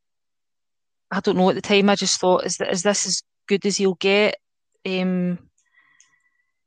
[1.09, 1.89] I don't know at the time.
[1.89, 4.35] I just thought, is that is this as good as he'll get?
[4.85, 5.39] Um,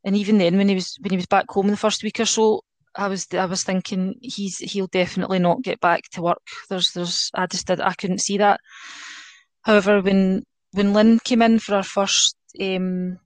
[0.02, 2.18] and even then, when he was when he was back home in the first week
[2.20, 2.62] or so,
[2.96, 6.42] I was I was thinking he's he'll definitely not get back to work.
[6.70, 8.60] There's there's I just did I couldn't see that.
[9.62, 13.18] However, when when Lynn came in for our first um,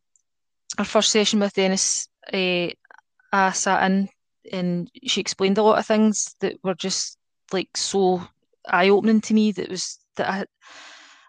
[0.79, 2.69] our first session with Dennis, uh,
[3.33, 4.09] I sat in
[4.53, 7.19] and she explained a lot of things that were just
[7.53, 8.23] like so
[8.67, 9.53] eye opening to me.
[9.53, 10.45] That was that I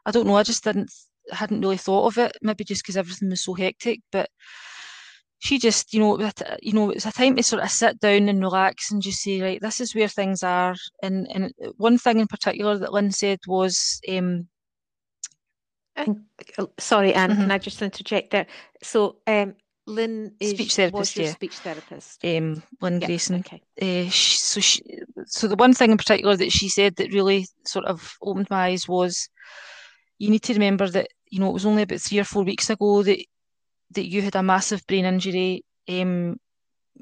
[0.06, 0.36] I don't know.
[0.36, 0.92] I just didn't
[1.32, 2.38] hadn't really thought of it.
[2.42, 4.30] Maybe just because everything was so hectic, but
[5.42, 6.20] she just, you know,
[6.62, 9.42] you know, it's a time to sort of sit down and relax and just say,
[9.42, 10.76] right, this is where things are.
[11.02, 14.48] And and one thing in particular that Lynn said was, um,
[15.96, 16.24] and,
[16.78, 17.42] sorry, Anne, mm-hmm.
[17.42, 18.48] can I just interject there?
[18.84, 19.56] So, um,
[19.90, 21.32] Lynn is speech therapist, your yeah.
[21.32, 22.24] speech therapist.
[22.24, 23.40] Um, Lynn yeah, Grayson.
[23.40, 23.62] Okay.
[23.82, 24.82] Uh, she, so, she,
[25.26, 28.68] so the one thing in particular that she said that really sort of opened my
[28.68, 29.30] eyes was,
[30.20, 32.70] you need to remember that you know it was only about three or four weeks
[32.70, 33.20] ago that
[33.92, 36.38] that you had a massive brain injury um,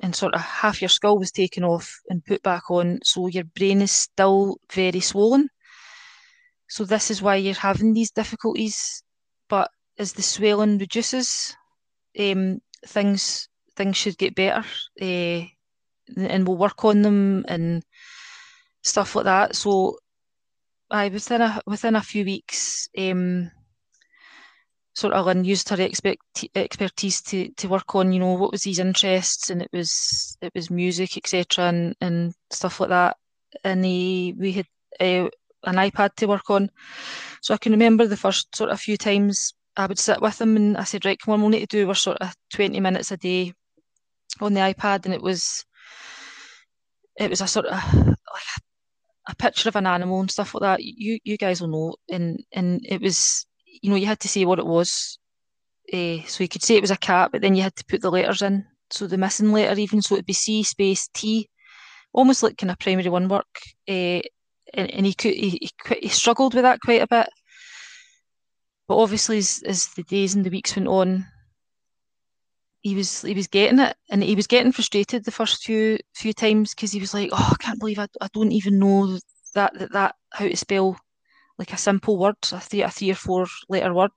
[0.02, 3.43] and sort of half your skull was taken off and put back on, so your
[3.43, 5.50] brain is still very swollen.
[6.69, 9.04] So this is why you're having these difficulties.
[9.50, 11.56] But as the swelling reduces,
[12.19, 14.65] um, things things should get better,
[15.01, 15.45] uh,
[16.17, 17.83] and we'll work on them and
[18.81, 19.55] stuff like that.
[19.55, 19.97] So,
[20.89, 23.51] I within a within a few weeks, um,
[24.97, 28.79] sort of Lynn used her expertise to, to work on, you know, what was his
[28.79, 33.17] interests, and it was it was music, etc., and, and stuff like that.
[33.63, 34.65] And he, we had
[34.99, 35.29] uh,
[35.63, 36.71] an iPad to work on,
[37.41, 40.55] so I can remember the first sort of few times I would sit with him,
[40.57, 43.11] and I said, right, come on, we'll need to do our sort of twenty minutes
[43.11, 43.53] a day
[44.41, 45.65] on the iPad, and it was
[47.17, 48.17] it was a sort of like
[48.57, 50.83] a, a picture of an animal and stuff like that.
[50.83, 53.45] You you guys will know, and and it was
[53.81, 55.19] you know, you had to say what it was.
[55.93, 58.01] Uh, so you could say it was a cat, but then you had to put
[58.01, 58.65] the letters in.
[58.89, 61.49] So the missing letter, even so, it'd be C space T,
[62.13, 63.45] almost like kind of primary one work.
[63.87, 64.21] Uh,
[64.73, 67.29] and, and he could he, he, he struggled with that quite a bit.
[68.88, 71.26] But obviously, as, as the days and the weeks went on,
[72.82, 76.34] he was he was getting it, and he was getting frustrated the first few few
[76.34, 79.23] times because he was like, "Oh, I can't believe I, I don't even know that
[79.56, 80.97] that that how to spell
[81.58, 84.12] like a simple word, a three, a three or four letter word.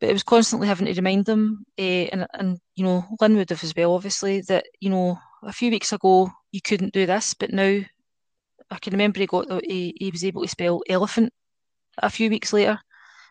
[0.00, 3.50] But it was constantly having to remind them, uh, and and you know, Lynn would
[3.50, 7.34] have as well, obviously, that you know, a few weeks ago you couldn't do this,
[7.34, 7.80] but now
[8.70, 11.32] I can remember he got he, he was able to spell elephant
[11.98, 12.78] a few weeks later,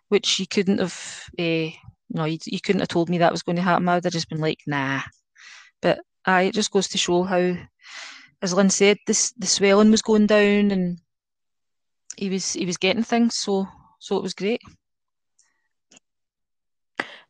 [0.10, 1.24] which he couldn't have.
[1.40, 1.70] Uh,
[2.10, 3.88] no, you, you couldn't have told me that was going to happen.
[3.90, 5.02] I would have just been like, nah.
[5.82, 7.56] But uh, it just goes to show how,
[8.42, 11.00] as Lynn said, this the swelling was going down and
[12.16, 13.68] he was he was getting things, so
[14.00, 14.62] so it was great.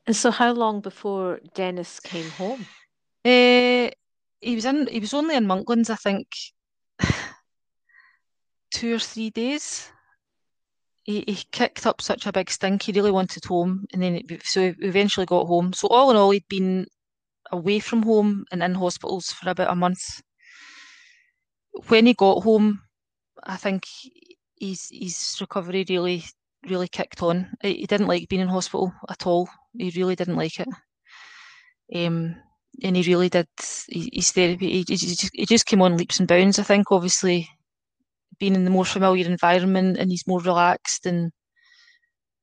[0.05, 2.65] And so, how long before Dennis came home?
[3.25, 3.91] Uh,
[4.39, 4.87] he was in.
[4.87, 6.27] He was only in Monklands, I think,
[8.71, 9.91] two or three days.
[11.07, 12.83] He, he kicked up such a big stink.
[12.83, 15.71] He really wanted home, and then it, so he eventually got home.
[15.73, 16.85] So all in all, he'd been
[17.51, 20.21] away from home and in hospitals for about a month.
[21.87, 22.81] When he got home,
[23.41, 23.85] I think
[24.59, 26.25] his his recovery really
[26.69, 27.51] really kicked on.
[27.61, 29.47] He didn't like being in hospital at all.
[29.77, 30.67] He really didn't like it.
[31.95, 32.35] Um,
[32.83, 33.47] and he really did
[33.87, 34.71] his therapy.
[34.71, 36.59] He, he, just, he just came on leaps and bounds.
[36.59, 37.47] I think obviously
[38.39, 41.31] being in the more familiar environment and he's more relaxed and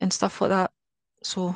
[0.01, 0.71] and stuff like that.
[1.23, 1.55] So.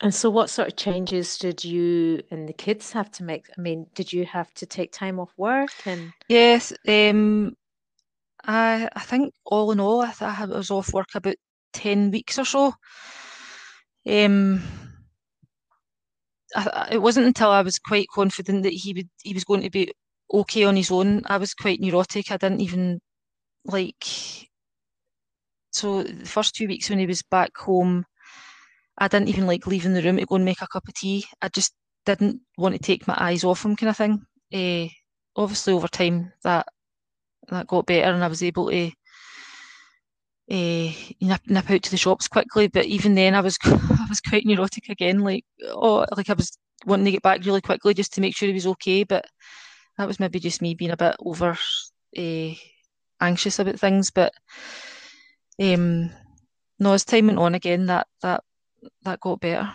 [0.00, 3.46] And so, what sort of changes did you and the kids have to make?
[3.56, 5.70] I mean, did you have to take time off work?
[5.86, 7.56] And yes, um,
[8.44, 11.36] I I think all in all, I, I was off work about
[11.72, 12.74] ten weeks or so.
[14.06, 14.62] Um,
[16.54, 19.70] I, it wasn't until I was quite confident that he would he was going to
[19.70, 19.92] be
[20.32, 21.22] okay on his own.
[21.26, 22.30] I was quite neurotic.
[22.30, 23.00] I didn't even
[23.64, 24.04] like.
[25.72, 28.04] So the first two weeks when he was back home,
[28.98, 31.24] I didn't even like leaving the room to go and make a cup of tea.
[31.42, 31.74] I just
[32.06, 34.22] didn't want to take my eyes off him, kind of thing.
[34.52, 34.88] Uh,
[35.36, 36.66] obviously, over time that
[37.48, 38.90] that got better, and I was able to
[40.50, 42.68] uh, nip, nip out to the shops quickly.
[42.68, 45.20] But even then, I was I was quite neurotic again.
[45.20, 46.56] Like oh, like I was
[46.86, 49.04] wanting to get back really quickly just to make sure he was okay.
[49.04, 49.26] But
[49.98, 51.56] that was maybe just me being a bit over
[52.18, 52.50] uh,
[53.20, 54.10] anxious about things.
[54.10, 54.32] But
[55.60, 56.10] um,
[56.78, 58.42] no, as time went on again, that that
[59.02, 59.72] that got better.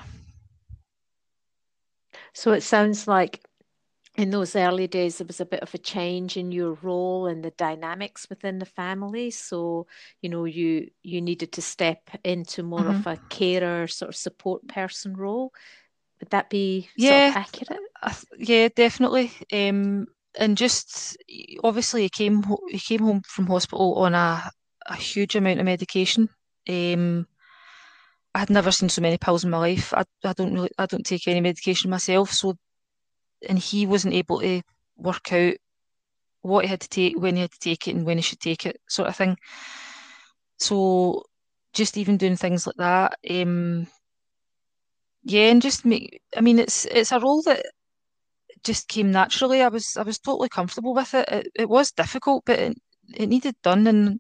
[2.34, 3.42] So it sounds like
[4.20, 7.44] in those early days there was a bit of a change in your role and
[7.44, 9.88] the dynamics within the family so
[10.22, 13.08] you know you you needed to step into more mm-hmm.
[13.08, 15.54] of a carer sort of support person role
[16.20, 17.80] would that be yeah accurate
[18.38, 20.06] yeah definitely um
[20.38, 21.18] and just
[21.64, 24.50] obviously he came he came home from hospital on a,
[24.88, 26.30] a huge amount of medication
[26.70, 27.26] um
[28.34, 29.94] I had never seen so many pills in my life.
[29.94, 32.56] I, I don't really I don't take any medication myself, so
[33.48, 34.62] and he wasn't able to
[34.98, 35.56] work out
[36.42, 38.40] what he had to take, when he had to take it, and when he should
[38.40, 39.38] take it, sort of thing.
[40.58, 41.24] So
[41.74, 43.88] just even doing things like that, um,
[45.24, 46.22] yeah, and just make.
[46.36, 47.66] I mean, it's it's a role that
[48.64, 49.62] just came naturally.
[49.62, 51.28] I was I was totally comfortable with it.
[51.30, 52.78] It, it was difficult, but it,
[53.16, 54.20] it needed done, and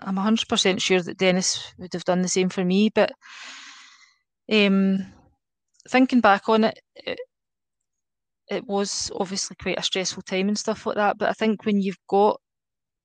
[0.00, 2.90] I'm hundred percent sure that Dennis would have done the same for me.
[2.94, 3.12] But
[4.52, 5.06] um,
[5.88, 7.20] thinking back on it, it
[8.48, 11.18] it was obviously quite a stressful time and stuff like that.
[11.18, 12.40] But I think when you've got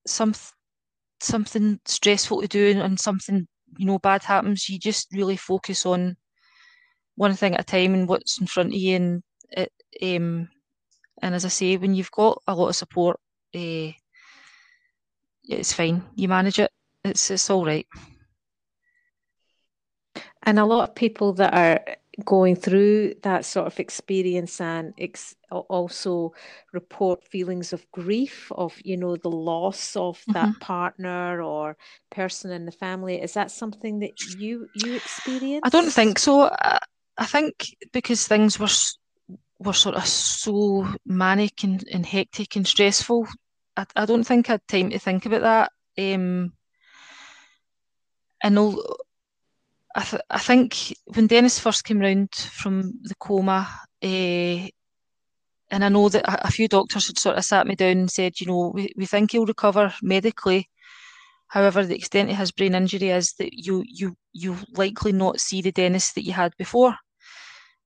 [0.08, 0.34] some
[1.22, 6.18] something stressful to do and something you know bad happens, you just really focus on
[7.16, 8.96] one thing at a time and what's in front of you.
[8.96, 9.72] And it,
[10.02, 10.50] um,
[11.22, 13.20] and as I say, when you've got a lot of support,
[13.56, 13.92] uh,
[15.44, 16.04] it's fine.
[16.16, 16.72] You manage it.
[17.04, 17.88] It's it's all right.
[20.44, 21.96] And a lot of people that are
[22.26, 26.34] going through that sort of experience and ex- also
[26.74, 30.34] report feelings of grief of you know the loss of mm-hmm.
[30.34, 31.78] that partner or
[32.10, 36.50] person in the family is that something that you you experience i don't think so
[37.22, 38.70] i, think because things were
[39.60, 43.28] were sort of so manic and, and hectic and stressful
[43.78, 46.54] I, I don't think i had time to think about that um
[48.44, 48.98] and all
[49.96, 53.68] I, th- I think when Dennis first came round from the coma,
[54.04, 54.68] uh,
[55.72, 58.12] and I know that a, a, few doctors had sort of sat me down and
[58.12, 60.70] said, you know, we, we think he'll recover medically.
[61.48, 65.62] However, the extent of his brain injury is that you you you likely not see
[65.62, 66.96] the Dennis that you had before.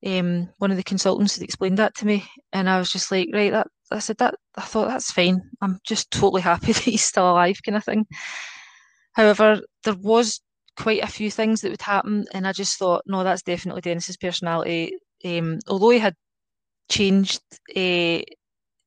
[0.05, 3.29] Um, one of the consultants had explained that to me, and I was just like,
[3.33, 5.41] right, that I said that I thought that's fine.
[5.61, 8.05] I'm just totally happy that he's still alive, kind of thing.
[9.13, 10.41] However, there was
[10.77, 14.17] quite a few things that would happen, and I just thought, no, that's definitely Dennis's
[14.17, 14.93] personality.
[15.23, 16.15] Um, although he had
[16.89, 17.41] changed,
[17.75, 18.21] uh,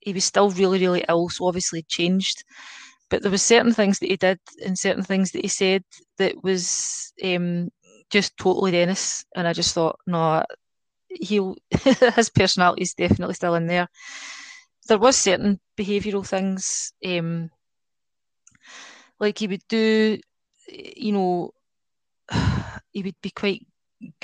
[0.00, 2.44] he was still really, really ill, so obviously changed.
[3.11, 5.83] But there was certain things that he did and certain things that he said
[6.18, 7.70] that was um,
[8.11, 10.44] just totally Dennis, and I just thought, no,
[11.09, 11.40] he
[12.16, 13.88] his personality is definitely still in there.
[14.88, 17.50] There was certain behavioural things, um,
[19.21, 20.19] like he would do,
[20.69, 21.50] you know,
[22.92, 23.67] he would be quite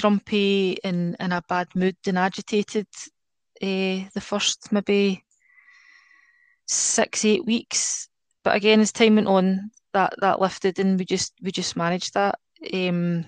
[0.01, 2.87] grumpy and in a bad mood and agitated
[3.62, 5.24] uh, the first maybe
[6.66, 8.09] six eight weeks
[8.43, 12.14] but again as time went on that that lifted and we just we just managed
[12.14, 12.39] that
[12.72, 13.24] um,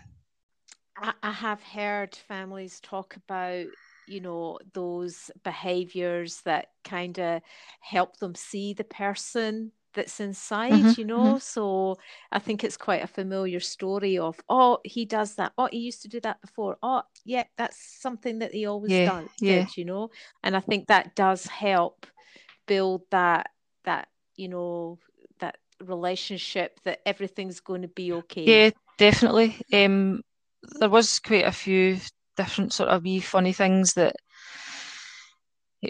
[0.97, 3.66] I, I have heard families talk about
[4.07, 7.42] you know those behaviors that kind of
[7.80, 11.22] help them see the person that's inside, mm-hmm, you know.
[11.22, 11.38] Mm-hmm.
[11.38, 11.99] So
[12.30, 15.53] I think it's quite a familiar story of, oh, he does that.
[15.59, 16.76] Oh, he used to do that before.
[16.82, 19.64] Oh, yeah, that's something that he always yeah, done, yeah.
[19.64, 20.11] did, you know.
[20.44, 22.07] And I think that does help
[22.66, 23.51] build that
[23.84, 24.99] that you know
[25.40, 28.47] that relationship that everything's going to be okay?
[28.47, 29.57] Yeah, definitely.
[29.72, 30.22] Um,
[30.78, 31.98] there was quite a few
[32.36, 34.16] different sort of wee funny things that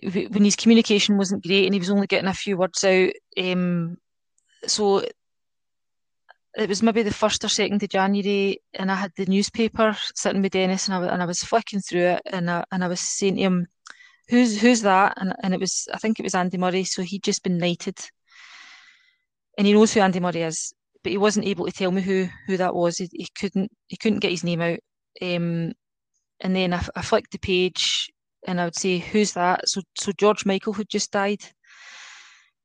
[0.02, 3.10] when his communication wasn't great and he was only getting a few words out.
[3.38, 3.96] Um,
[4.66, 5.04] so
[6.56, 10.42] it was maybe the first or second of January, and I had the newspaper sitting
[10.42, 13.00] with Dennis, and I, and I was flicking through it, and I, and I was
[13.00, 13.66] saying to him,
[14.28, 17.22] "Who's who's that?" And and it was I think it was Andy Murray, so he'd
[17.22, 17.98] just been knighted,
[19.58, 20.72] and he knows who Andy Murray is,
[21.06, 22.98] but he wasn't able to tell me who who that was.
[22.98, 24.80] He, he couldn't he couldn't get his name out.
[25.22, 25.70] Um,
[26.40, 28.10] and then I, I flicked the page,
[28.44, 31.44] and I would say, "Who's that?" So so George Michael had just died,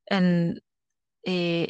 [0.09, 0.59] and.
[1.27, 1.67] Uh,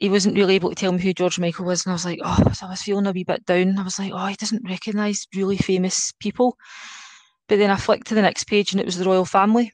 [0.00, 2.20] he wasn't really able to tell me who George Michael was, and I was like,
[2.24, 3.78] oh, so I was feeling a wee bit down.
[3.78, 6.56] I was like, oh, he doesn't recognise really famous people.
[7.48, 9.72] But then I flicked to the next page, and it was the royal family.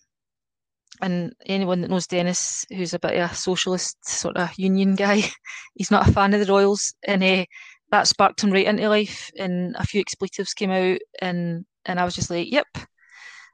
[1.02, 5.22] And anyone that knows Dennis, who's a bit of a socialist sort of union guy,
[5.74, 7.44] he's not a fan of the royals, and uh,
[7.90, 9.30] that sparked him right into life.
[9.38, 12.66] And a few expletives came out, and and I was just like, yep,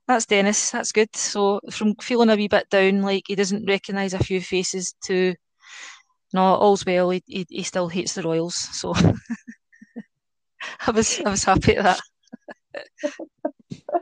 [0.06, 1.14] that's Dennis, that's good.
[1.16, 5.34] So from feeling a wee bit down, like he doesn't recognise a few faces, to
[6.32, 7.10] no, all's well.
[7.10, 8.94] He, he, he still hates the Royals, so
[10.86, 12.00] I was I was happy at that.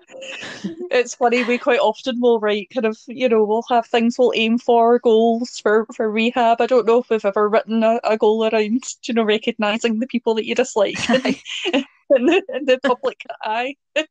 [0.90, 4.32] it's funny we quite often will write kind of you know we'll have things we'll
[4.34, 6.60] aim for goals for for rehab.
[6.60, 10.06] I don't know if we've ever written a, a goal around you know recognizing the
[10.06, 13.74] people that you dislike in, the, in the public eye.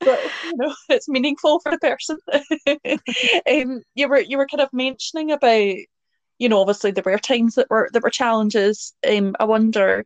[0.00, 2.18] But you know it's meaningful for the person.
[3.50, 5.76] Um, you were you were kind of mentioning about
[6.38, 8.94] you know, obviously there were times that were that were challenges.
[9.08, 10.04] Um, I wonder,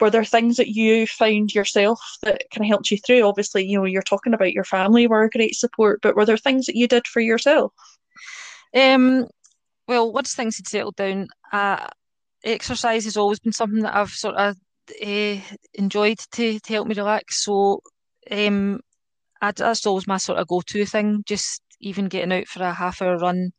[0.00, 3.22] were there things that you found yourself that kind of helped you through?
[3.22, 6.36] Obviously, you know, you're talking about your family were a great support, but were there
[6.36, 7.72] things that you did for yourself?
[8.74, 9.26] Um,
[9.86, 11.86] well, once things had settled down, uh,
[12.44, 14.56] exercise has always been something that I've sort of
[15.04, 15.36] uh,
[15.74, 17.44] enjoyed to, to help me relax.
[17.44, 17.80] So,
[18.30, 18.80] um,
[19.40, 21.22] I, that's always my sort of go-to thing.
[21.26, 23.52] Just even getting out for a half-hour run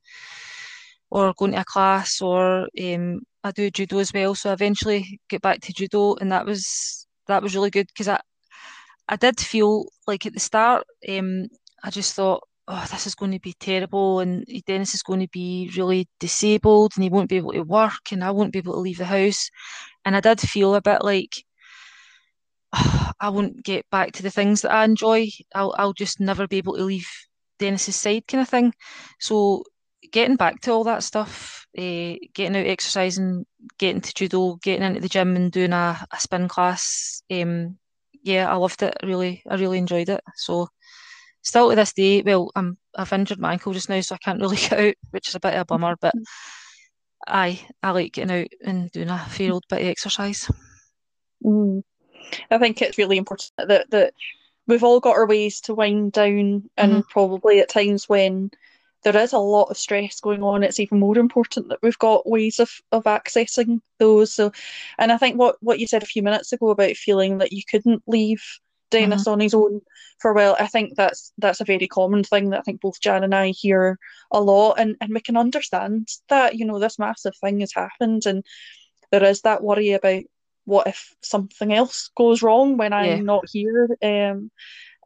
[1.09, 4.35] or going to a class or um, I do judo as well.
[4.35, 8.19] So eventually get back to judo, and that was that was really good because I
[9.07, 11.47] I did feel like at the start um,
[11.83, 15.27] I just thought oh this is going to be terrible and Dennis is going to
[15.31, 18.73] be really disabled and he won't be able to work and I won't be able
[18.73, 19.49] to leave the house
[20.05, 21.43] and I did feel a bit like
[23.19, 25.29] I won't get back to the things that I enjoy.
[25.55, 27.07] I'll I'll just never be able to leave
[27.59, 28.73] Dennis's side kind of thing.
[29.19, 29.63] So
[30.11, 33.45] getting back to all that stuff, uh, getting out exercising,
[33.77, 37.21] getting to judo, getting into the gym and doing a, a spin class.
[37.31, 37.77] Um,
[38.23, 38.97] yeah, I loved it.
[39.03, 40.21] Really, I really enjoyed it.
[40.35, 40.67] So
[41.41, 44.41] still to this day, well, I'm I've injured my ankle just now, so I can't
[44.41, 45.95] really get out, which is a bit of a bummer.
[45.99, 46.13] But
[47.27, 50.49] I I like getting out and doing a fair old bit of exercise.
[51.43, 51.83] Mm.
[52.51, 54.13] I think it's really important that that
[54.67, 56.99] we've all got our ways to wind down, and mm-hmm.
[57.09, 58.51] probably at times when
[59.03, 60.63] there is a lot of stress going on.
[60.63, 64.33] It's even more important that we've got ways of, of accessing those.
[64.33, 64.51] So,
[64.97, 67.61] and I think what, what you said a few minutes ago about feeling that you
[67.69, 68.43] couldn't leave
[68.91, 69.31] Dennis mm-hmm.
[69.31, 69.81] on his own
[70.19, 72.99] for a while, I think that's that's a very common thing that I think both
[72.99, 73.97] Jan and I hear
[74.31, 78.25] a lot, and and we can understand that you know this massive thing has happened,
[78.25, 78.43] and
[79.11, 80.23] there is that worry about
[80.65, 83.19] what if something else goes wrong when I'm yeah.
[83.21, 83.89] not here.
[84.01, 84.51] Um,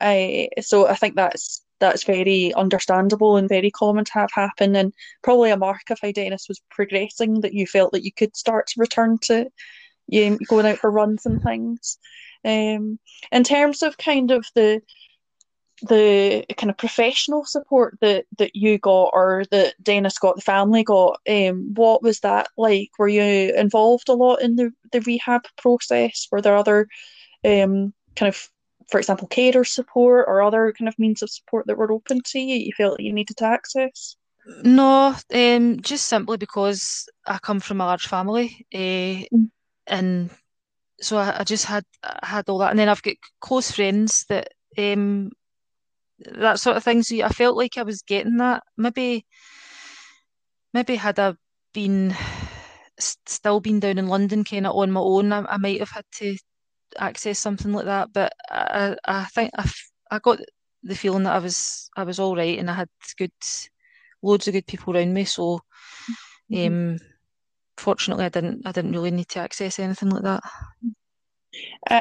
[0.01, 4.93] I so I think that's that's very understandable and very common to have happen and
[5.21, 8.67] probably a mark of how Dennis was progressing that you felt that you could start
[8.67, 9.47] to return to
[10.15, 11.97] um, going out for runs and things.
[12.45, 12.99] Um,
[13.33, 14.81] in terms of kind of the
[15.81, 20.85] the kind of professional support that that you got or that Dennis got, the family
[20.85, 22.91] got, um, what was that like?
[22.97, 26.29] Were you involved a lot in the, the rehab process?
[26.31, 26.87] Were there other
[27.43, 28.49] um, kind of
[28.89, 32.39] for example, carer support or other kind of means of support that were open to
[32.39, 34.15] you, you felt that you needed to access?
[34.45, 39.49] No, um, just simply because I come from a large family, uh, mm.
[39.87, 40.29] and
[40.99, 44.25] so I, I, just had I had all that, and then I've got close friends
[44.27, 45.31] that um,
[46.25, 47.03] that sort of thing.
[47.03, 48.63] So I felt like I was getting that.
[48.75, 49.25] Maybe,
[50.73, 51.35] maybe had I
[51.73, 52.13] been
[52.99, 56.05] still been down in London, kind of on my own, I, I might have had
[56.15, 56.37] to
[56.97, 58.13] access something like that.
[58.13, 59.69] But I, I think I,
[60.11, 60.39] I got
[60.83, 63.31] the feeling that I was I was all right and I had good
[64.21, 65.25] loads of good people around me.
[65.25, 65.59] So
[66.51, 66.91] mm-hmm.
[66.93, 66.97] um,
[67.77, 70.43] fortunately, I didn't I didn't really need to access anything like that.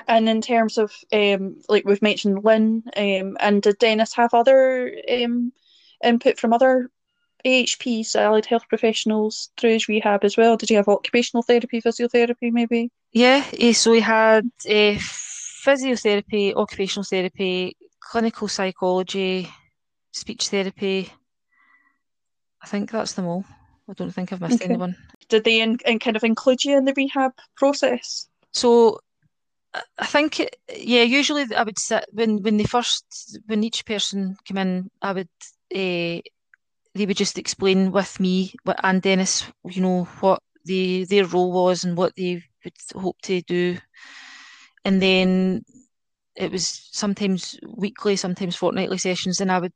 [0.08, 4.96] And in terms of um, like we've mentioned Lynn, um, and did Dennis have other
[5.10, 5.52] um,
[6.02, 6.90] input from other
[7.44, 10.56] AHPs, allied health professionals, through his rehab as well?
[10.56, 12.90] Did he have occupational therapy, physiotherapy, maybe?
[13.12, 14.96] Yeah, eh, so he had uh,
[15.64, 19.48] physiotherapy, occupational therapy, clinical psychology,
[20.12, 21.12] speech therapy.
[22.62, 23.44] I think that's them all.
[23.88, 24.66] I don't think I've missed okay.
[24.66, 24.96] anyone.
[25.28, 28.28] Did they in, in kind of include you in the rehab process?
[28.52, 29.00] So
[29.98, 30.38] I think,
[30.76, 35.12] yeah, usually I would sit when when they first when each person came in, I
[35.12, 35.28] would
[35.74, 36.20] uh,
[36.94, 41.84] they would just explain with me and Dennis, you know, what the their role was
[41.84, 43.78] and what they would hope to do,
[44.84, 45.64] and then
[46.36, 49.72] it was sometimes weekly, sometimes fortnightly sessions, and I would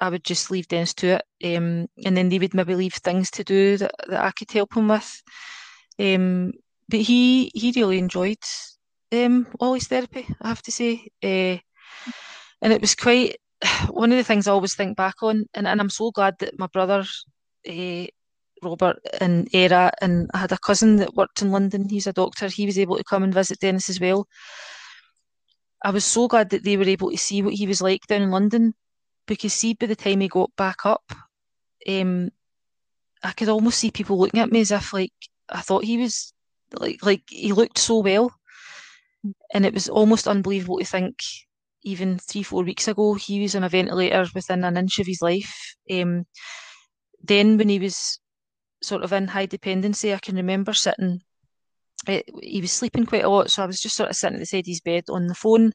[0.00, 3.30] I would just leave Dennis to it, um, and then they would maybe leave things
[3.32, 5.22] to do that, that I could help him with.
[5.98, 6.52] Um,
[6.88, 8.38] but he he really enjoyed
[9.12, 11.08] um, all his therapy, I have to say.
[11.22, 11.58] Uh,
[12.62, 13.36] and it was quite
[13.90, 16.58] one of the things I always think back on, and, and I'm so glad that
[16.58, 17.04] my brother,
[17.68, 18.06] uh,
[18.62, 22.48] Robert, and Era, and I had a cousin that worked in London, he's a doctor,
[22.48, 24.26] he was able to come and visit Dennis as well.
[25.82, 28.22] I was so glad that they were able to see what he was like down
[28.22, 28.74] in London,
[29.26, 31.04] because see, by the time he got back up,
[31.88, 32.30] um,
[33.22, 35.12] I could almost see people looking at me as if like
[35.48, 36.32] I thought he was
[36.72, 38.32] like like he looked so well
[39.52, 41.16] and it was almost unbelievable to think
[41.82, 45.22] even three, four weeks ago, he was on a ventilator within an inch of his
[45.22, 45.74] life.
[45.90, 46.26] Um,
[47.22, 48.20] then, when he was
[48.82, 51.20] sort of in high dependency, I can remember sitting,
[52.06, 54.36] it, eh, he was sleeping quite a lot, so I was just sort of sitting
[54.36, 55.72] at the side of his bed on the phone,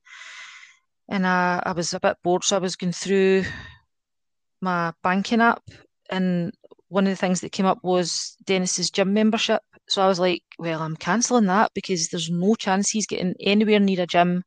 [1.10, 3.45] and I, I was a bit bored, so I was going through
[4.62, 5.64] my banking app,
[6.10, 6.51] and
[6.88, 9.62] one of the things that came up was Dennis's gym membership.
[9.88, 13.80] So I was like, well, I'm cancelling that because there's no chance he's getting anywhere
[13.80, 14.43] near a gym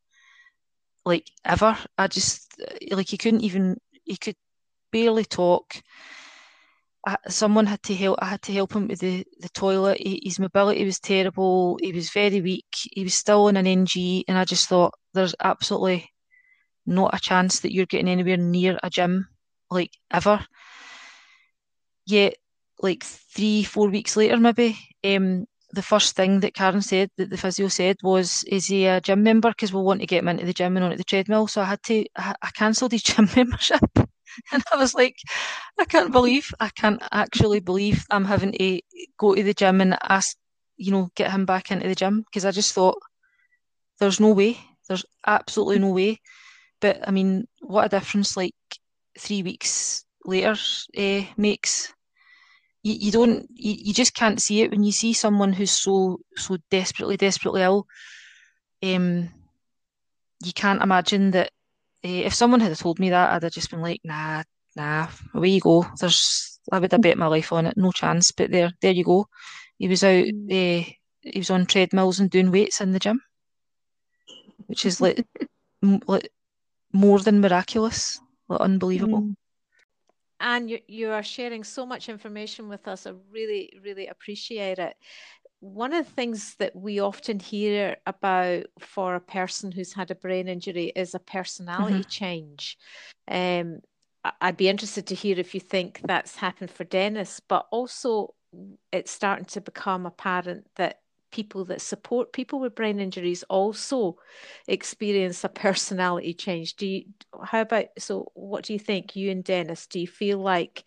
[1.08, 1.76] like ever.
[1.96, 4.36] I just like he couldn't even he could
[4.92, 5.74] barely talk.
[7.06, 8.18] I, someone had to help.
[8.20, 9.98] I had to help him with the the toilet.
[9.98, 11.78] He, his mobility was terrible.
[11.80, 12.66] He was very weak.
[12.92, 16.10] He was still in an NG, and I just thought there's absolutely
[16.86, 19.28] not a chance that you're getting anywhere near a gym
[19.70, 20.44] like ever.
[22.06, 22.36] Yet
[22.80, 27.36] like three, four weeks later, maybe, um, the first thing that Karen said, that the
[27.36, 29.50] physio said, was, "Is he a gym member?
[29.50, 31.66] Because we'll want to get him into the gym and onto the treadmill." So I
[31.66, 33.80] had to, I, I cancelled his gym membership,
[34.52, 35.16] and I was like,
[35.78, 38.80] I can't believe, I can't actually believe I'm having to
[39.18, 40.36] go to the gym and ask,
[40.76, 42.98] you know, get him back into the gym because I just thought,
[44.00, 44.58] there's no way,
[44.88, 46.20] there's absolutely no way.
[46.80, 48.36] But I mean, what a difference!
[48.36, 48.54] Like
[49.18, 50.56] three weeks later
[50.96, 51.92] uh, makes
[52.88, 56.20] you, you don't you, you just can't see it when you see someone who's so
[56.36, 57.86] so desperately desperately ill.
[58.82, 59.30] Um
[60.44, 61.48] you can't imagine that
[62.04, 64.42] uh, if someone had told me that I'd have just been like nah
[64.76, 65.86] nah away you go.
[66.00, 67.76] There's I would have bet my life on it.
[67.76, 68.32] No chance.
[68.32, 69.26] But there there you go.
[69.78, 70.82] He was out uh,
[71.22, 73.20] he was on treadmills and doing weights in the gym
[74.68, 75.26] which is like,
[75.82, 76.30] m- like
[76.92, 79.22] more than miraculous like unbelievable.
[79.22, 79.34] Mm
[80.40, 83.06] and you, you are sharing so much information with us.
[83.06, 84.96] I really, really appreciate it.
[85.60, 90.14] One of the things that we often hear about for a person who's had a
[90.14, 92.08] brain injury is a personality mm-hmm.
[92.08, 92.78] change.
[93.26, 93.80] Um,
[94.40, 98.34] I'd be interested to hear if you think that's happened for Dennis, but also
[98.92, 101.00] it's starting to become apparent that
[101.30, 104.16] people that support people with brain injuries also
[104.66, 106.76] experience a personality change.
[106.76, 107.04] Do you,
[107.44, 109.86] how about, so what do you think, you and Dennis?
[109.86, 110.84] Do you feel like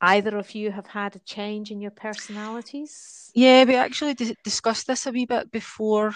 [0.00, 3.30] either of you have had a change in your personalities?
[3.34, 6.08] Yeah, we actually d- discussed this a wee bit before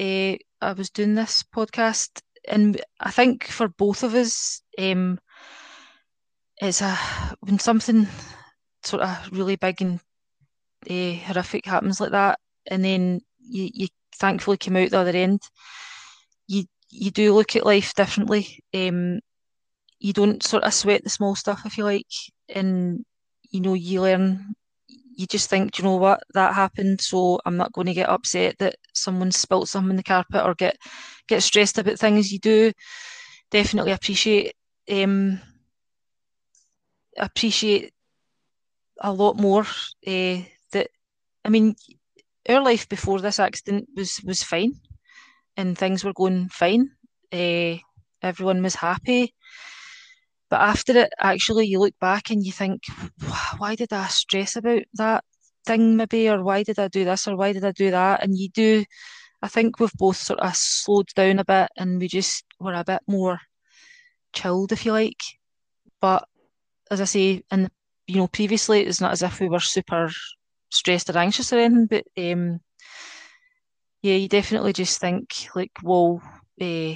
[0.00, 2.20] uh, I was doing this podcast.
[2.48, 5.18] And I think for both of us, um,
[6.58, 6.96] it's a
[7.40, 8.06] when something
[8.84, 10.00] sort of really big and
[10.88, 12.38] uh, horrific happens like that,
[12.70, 15.42] and then you, you thankfully come out the other end,
[16.46, 18.62] you you do look at life differently.
[18.74, 19.20] Um,
[19.98, 22.06] you don't sort of sweat the small stuff, if you like,
[22.48, 23.04] and
[23.50, 24.54] you know you learn.
[25.18, 28.56] You just think, you know what, that happened, so I'm not going to get upset
[28.58, 30.76] that someone spilt something in the carpet or get
[31.26, 32.32] get stressed about things.
[32.32, 32.72] You do
[33.50, 34.54] definitely appreciate
[34.92, 35.40] um,
[37.18, 37.92] appreciate
[39.00, 39.62] a lot more.
[40.06, 40.42] Uh,
[40.72, 40.88] that
[41.44, 41.76] I mean,
[42.48, 44.74] our life before this accident was was fine,
[45.56, 46.90] and things were going fine.
[47.32, 47.76] Uh,
[48.22, 49.34] everyone was happy.
[50.48, 52.82] But after it, actually, you look back and you think,
[53.58, 55.24] why did I stress about that
[55.66, 58.22] thing, maybe, or why did I do this, or why did I do that?
[58.22, 58.84] And you do,
[59.42, 62.84] I think we've both sort of slowed down a bit and we just were a
[62.84, 63.40] bit more
[64.32, 65.20] chilled, if you like.
[66.00, 66.28] But
[66.90, 67.68] as I say, and
[68.06, 70.10] you know, previously it's not as if we were super
[70.70, 72.60] stressed or anxious or anything, but um,
[74.02, 76.22] yeah, you definitely just think like, well,
[76.60, 76.94] uh,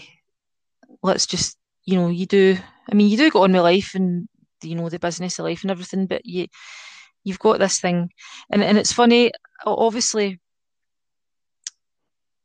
[1.02, 2.56] let's just, you know, you do.
[2.90, 4.28] I mean, you do go on with life and
[4.62, 6.46] you know the business of life and everything, but you
[7.24, 8.10] you've got this thing,
[8.50, 9.32] and and it's funny.
[9.64, 10.40] Obviously,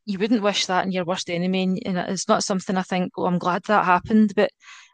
[0.05, 3.13] you wouldn't wish that in your worst enemy, and it's not something I think.
[3.17, 4.51] Oh, I'm glad that happened, but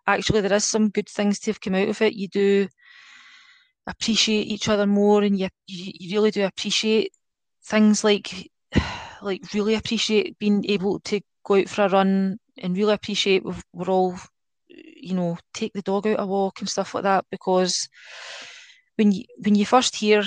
[0.07, 2.13] actually, there is some good things to have come out of it.
[2.13, 2.67] You do
[3.87, 7.11] appreciate each other more, and you you really do appreciate
[7.65, 8.49] things like
[9.21, 13.87] like really appreciate being able to go out for a run and really appreciate we're
[13.89, 14.15] all
[14.69, 17.89] you know take the dog out a walk and stuff like that because
[18.97, 20.23] when you when you first hear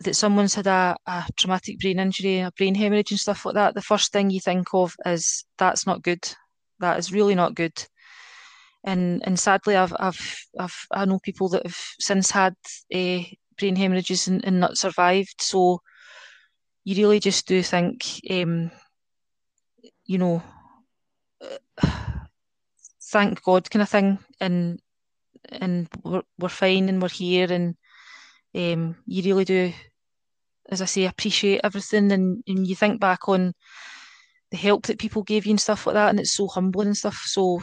[0.00, 3.74] that someone's had a, a traumatic brain injury, a brain hemorrhage and stuff like that,
[3.74, 6.24] the first thing you think of is that's not good.
[6.80, 7.72] That is really not good.
[8.84, 12.54] And and sadly, I've I've I've I know people that have since had
[12.92, 13.20] uh,
[13.58, 15.40] brain hemorrhages and, and not survived.
[15.40, 15.80] So
[16.84, 18.70] you really just do think, um,
[20.04, 20.42] you know,
[23.12, 24.80] thank God kind of thing, and
[25.48, 27.76] and we're we're fine and we're here, and
[28.54, 29.72] um, you really do,
[30.68, 33.54] as I say, appreciate everything, and, and you think back on
[34.50, 36.96] the help that people gave you and stuff like that, and it's so humbling and
[36.96, 37.22] stuff.
[37.26, 37.62] So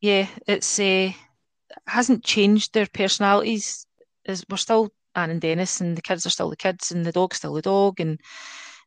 [0.00, 1.12] yeah, it's uh,
[1.86, 3.86] hasn't changed their personalities.
[4.24, 7.12] Is we're still Anne and Dennis, and the kids are still the kids, and the
[7.12, 8.20] dog's still the dog, and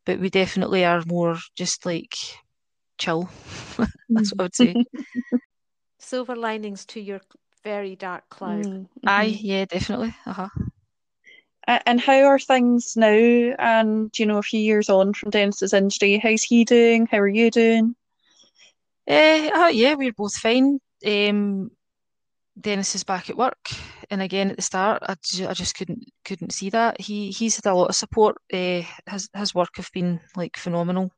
[0.05, 2.15] but we definitely are more just like
[2.97, 3.29] chill.
[4.09, 4.75] That's what I would say.
[5.99, 7.21] Silver linings to your
[7.63, 8.65] very dark cloud.
[8.65, 9.07] Mm-hmm.
[9.07, 10.13] Aye, yeah, definitely.
[10.25, 10.49] Uh-huh.
[11.65, 13.07] And how are things now?
[13.07, 17.07] And you know, a few years on from Dennis's injury, how's he doing?
[17.09, 17.95] How are you doing?
[19.09, 20.79] Uh, uh yeah, we're both fine.
[21.05, 21.71] Um,
[22.59, 23.69] Dennis is back at work,
[24.09, 25.13] and again at the start, I,
[25.47, 27.01] I just couldn't couldn't see that.
[27.01, 28.37] He he's had a lot of support.
[28.53, 31.11] Uh, his his work have been like phenomenal.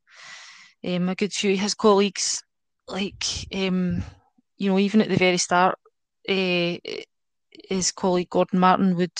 [0.86, 2.42] Um, a good few his colleagues,
[2.88, 4.02] like um,
[4.58, 5.78] you know, even at the very start,
[6.30, 6.78] uh,
[7.70, 9.18] his colleague Gordon Martin would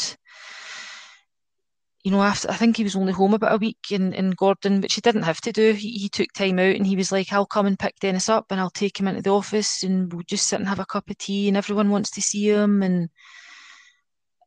[2.06, 4.80] you know, after I think he was only home about a week in, in Gordon,
[4.80, 5.74] which he didn't have to do.
[5.74, 8.46] He, he took time out and he was like, I'll come and pick Dennis up
[8.52, 11.10] and I'll take him into the office and we'll just sit and have a cup
[11.10, 13.10] of tea and everyone wants to see him and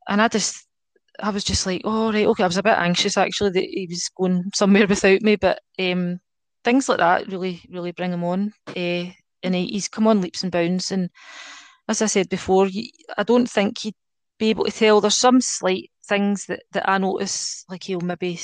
[0.09, 0.69] and I just
[1.19, 2.45] I was just like, oh right, okay.
[2.45, 6.21] I was a bit anxious actually that he was going somewhere without me, but um,
[6.63, 8.53] things like that really, really bring him on.
[8.69, 9.07] Uh,
[9.43, 10.93] and he, he's come on leaps and bounds.
[10.93, 11.11] And
[11.89, 12.69] as I said before,
[13.17, 13.97] I don't think he'd
[14.39, 15.01] be able to tell.
[15.01, 18.41] There's some slight things that, that I notice, like he'll maybe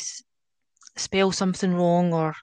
[0.97, 2.35] spell something wrong or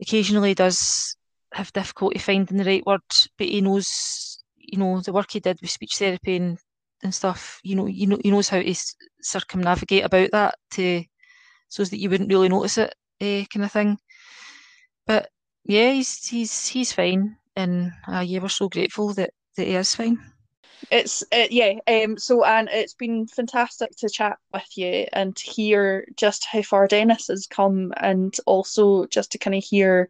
[0.00, 1.16] occasionally does
[1.52, 3.00] have difficulty finding the right word,
[3.38, 6.58] but he knows, you know, the work he did with speech therapy and,
[7.02, 8.74] and stuff, you know, you know, he knows how to
[9.22, 11.04] circumnavigate about that to
[11.68, 13.98] so that you wouldn't really notice it, uh, kind of thing.
[15.06, 15.30] But
[15.64, 19.94] yeah, he's he's he's fine, and uh, yeah, we're so grateful that that he is
[19.94, 20.18] fine.
[20.90, 21.74] It's uh, yeah.
[21.86, 22.18] Um.
[22.18, 26.86] So and it's been fantastic to chat with you and to hear just how far
[26.86, 30.08] Dennis has come, and also just to kind of hear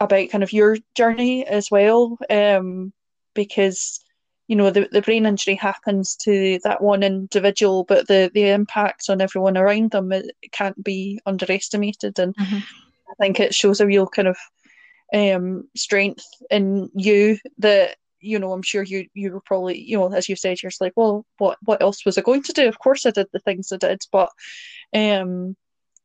[0.00, 2.18] about kind of your journey as well.
[2.30, 2.92] Um.
[3.34, 4.00] Because
[4.48, 9.08] you know the, the brain injury happens to that one individual, but the the impact
[9.08, 12.58] on everyone around them it can't be underestimated, and mm-hmm.
[12.58, 14.36] I think it shows a real kind of
[15.14, 20.12] um strength in you that you know, I'm sure you you were probably, you know,
[20.12, 22.68] as you said, you're just like, well, what what else was I going to do?
[22.68, 24.30] Of course, I did the things I did, but
[24.94, 25.56] um,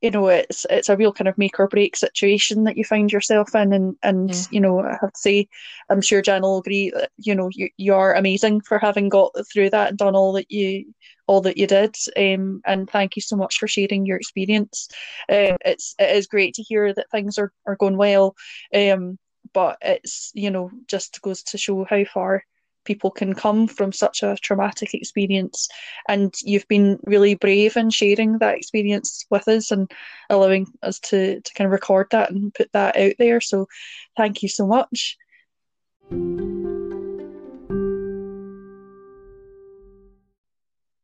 [0.02, 3.12] you know, it's it's a real kind of make or break situation that you find
[3.12, 4.44] yourself in, and and yeah.
[4.52, 5.48] you know, I have to say,
[5.90, 9.32] I'm sure Jan will agree that you know you you are amazing for having got
[9.52, 10.94] through that and done all that you
[11.28, 11.96] all that you did.
[12.16, 14.88] Um, and thank you so much for sharing your experience.
[15.30, 18.36] Um, it's it is great to hear that things are are going well.
[18.74, 19.18] Um
[19.54, 22.44] but it's you know just goes to show how far
[22.88, 25.68] people can come from such a traumatic experience.
[26.08, 29.92] And you've been really brave in sharing that experience with us and
[30.30, 33.42] allowing us to, to kind of record that and put that out there.
[33.42, 33.68] So
[34.16, 35.18] thank you so much.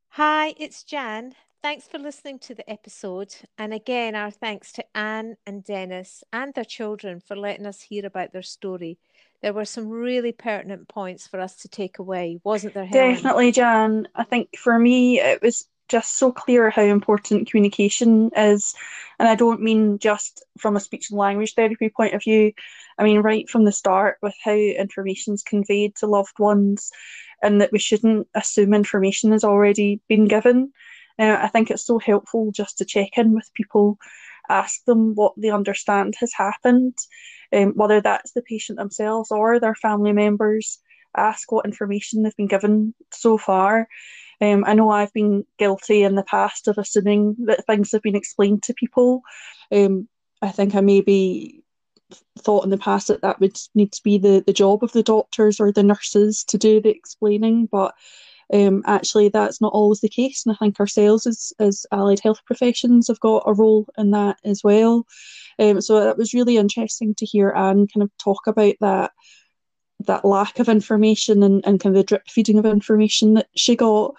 [0.09, 1.33] Hi it's jan
[1.63, 3.33] Thanks for listening to the episode.
[3.57, 8.05] And again, our thanks to Anne and Dennis and their children for letting us hear
[8.05, 8.97] about their story.
[9.41, 12.83] There were some really pertinent points for us to take away, wasn't there?
[12.83, 13.13] Helen?
[13.13, 14.09] Definitely, Jan.
[14.13, 18.75] I think for me, it was just so clear how important communication is.
[19.17, 22.51] And I don't mean just from a speech and language therapy point of view.
[22.97, 26.91] I mean, right from the start, with how information is conveyed to loved ones,
[27.41, 30.73] and that we shouldn't assume information has already been given.
[31.19, 33.97] Uh, I think it's so helpful just to check in with people,
[34.49, 36.97] ask them what they understand has happened,
[37.53, 40.79] um, whether that's the patient themselves or their family members,
[41.15, 43.87] ask what information they've been given so far.
[44.41, 48.15] Um, I know I've been guilty in the past of assuming that things have been
[48.15, 49.21] explained to people.
[49.71, 50.09] Um,
[50.41, 51.63] I think I maybe
[52.39, 55.03] thought in the past that that would need to be the, the job of the
[55.03, 57.93] doctors or the nurses to do the explaining, but
[58.51, 60.45] um, actually that's not always the case.
[60.45, 64.37] And I think ourselves as, as allied health professions have got a role in that
[64.43, 65.05] as well.
[65.59, 69.11] Um, so that was really interesting to hear Anne kind of talk about that
[70.05, 73.75] that lack of information and, and kind of the drip feeding of information that she
[73.75, 74.15] got.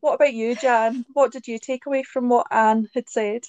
[0.00, 1.04] What about you, Jan?
[1.12, 3.42] What did you take away from what Anne had said?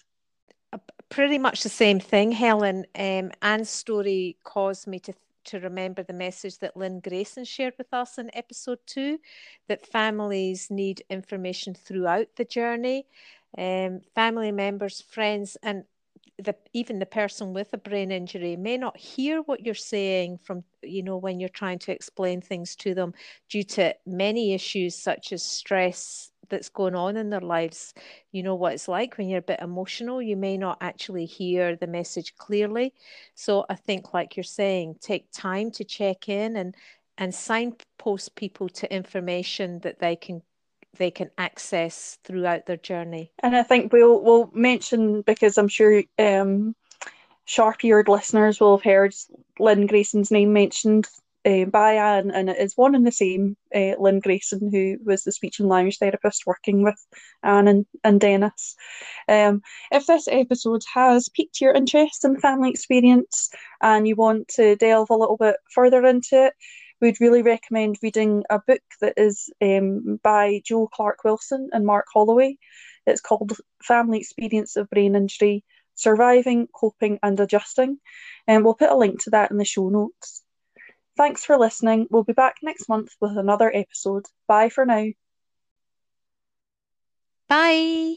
[1.09, 2.85] Pretty much the same thing, Helen.
[2.95, 5.13] Um, Anne's story caused me to
[5.45, 9.19] to remember the message that Lynn Grayson shared with us in episode two
[9.67, 13.07] that families need information throughout the journey.
[13.57, 15.85] Um, family members, friends, and
[16.37, 20.63] the even the person with a brain injury may not hear what you're saying from
[20.83, 23.13] you know when you're trying to explain things to them
[23.49, 27.93] due to many issues such as stress that's going on in their lives
[28.31, 31.75] you know what it's like when you're a bit emotional you may not actually hear
[31.75, 32.93] the message clearly
[33.33, 36.75] so i think like you're saying take time to check in and
[37.17, 40.41] and signpost people to information that they can
[40.97, 43.31] they can access throughout their journey.
[43.43, 46.75] And I think we'll we'll mention because I'm sure um,
[47.45, 49.13] sharp-eared listeners will have heard
[49.59, 51.07] Lynn Grayson's name mentioned
[51.45, 55.23] uh, by Anne, and it is one and the same uh, Lynn Grayson, who was
[55.23, 56.99] the speech and language therapist working with
[57.43, 58.75] Anne and, and Dennis.
[59.27, 63.49] Um, if this episode has piqued your interest in family experience
[63.81, 66.53] and you want to delve a little bit further into it,
[67.01, 72.57] we'd really recommend reading a book that is um, by Jo Clark-Wilson and Mark Holloway.
[73.05, 77.99] It's called Family Experience of Brain Injury Surviving, Coping and Adjusting.
[78.47, 80.41] And we'll put a link to that in the show notes.
[81.17, 82.07] Thanks for listening.
[82.09, 84.25] We'll be back next month with another episode.
[84.47, 85.07] Bye for now.
[87.47, 88.15] Bye.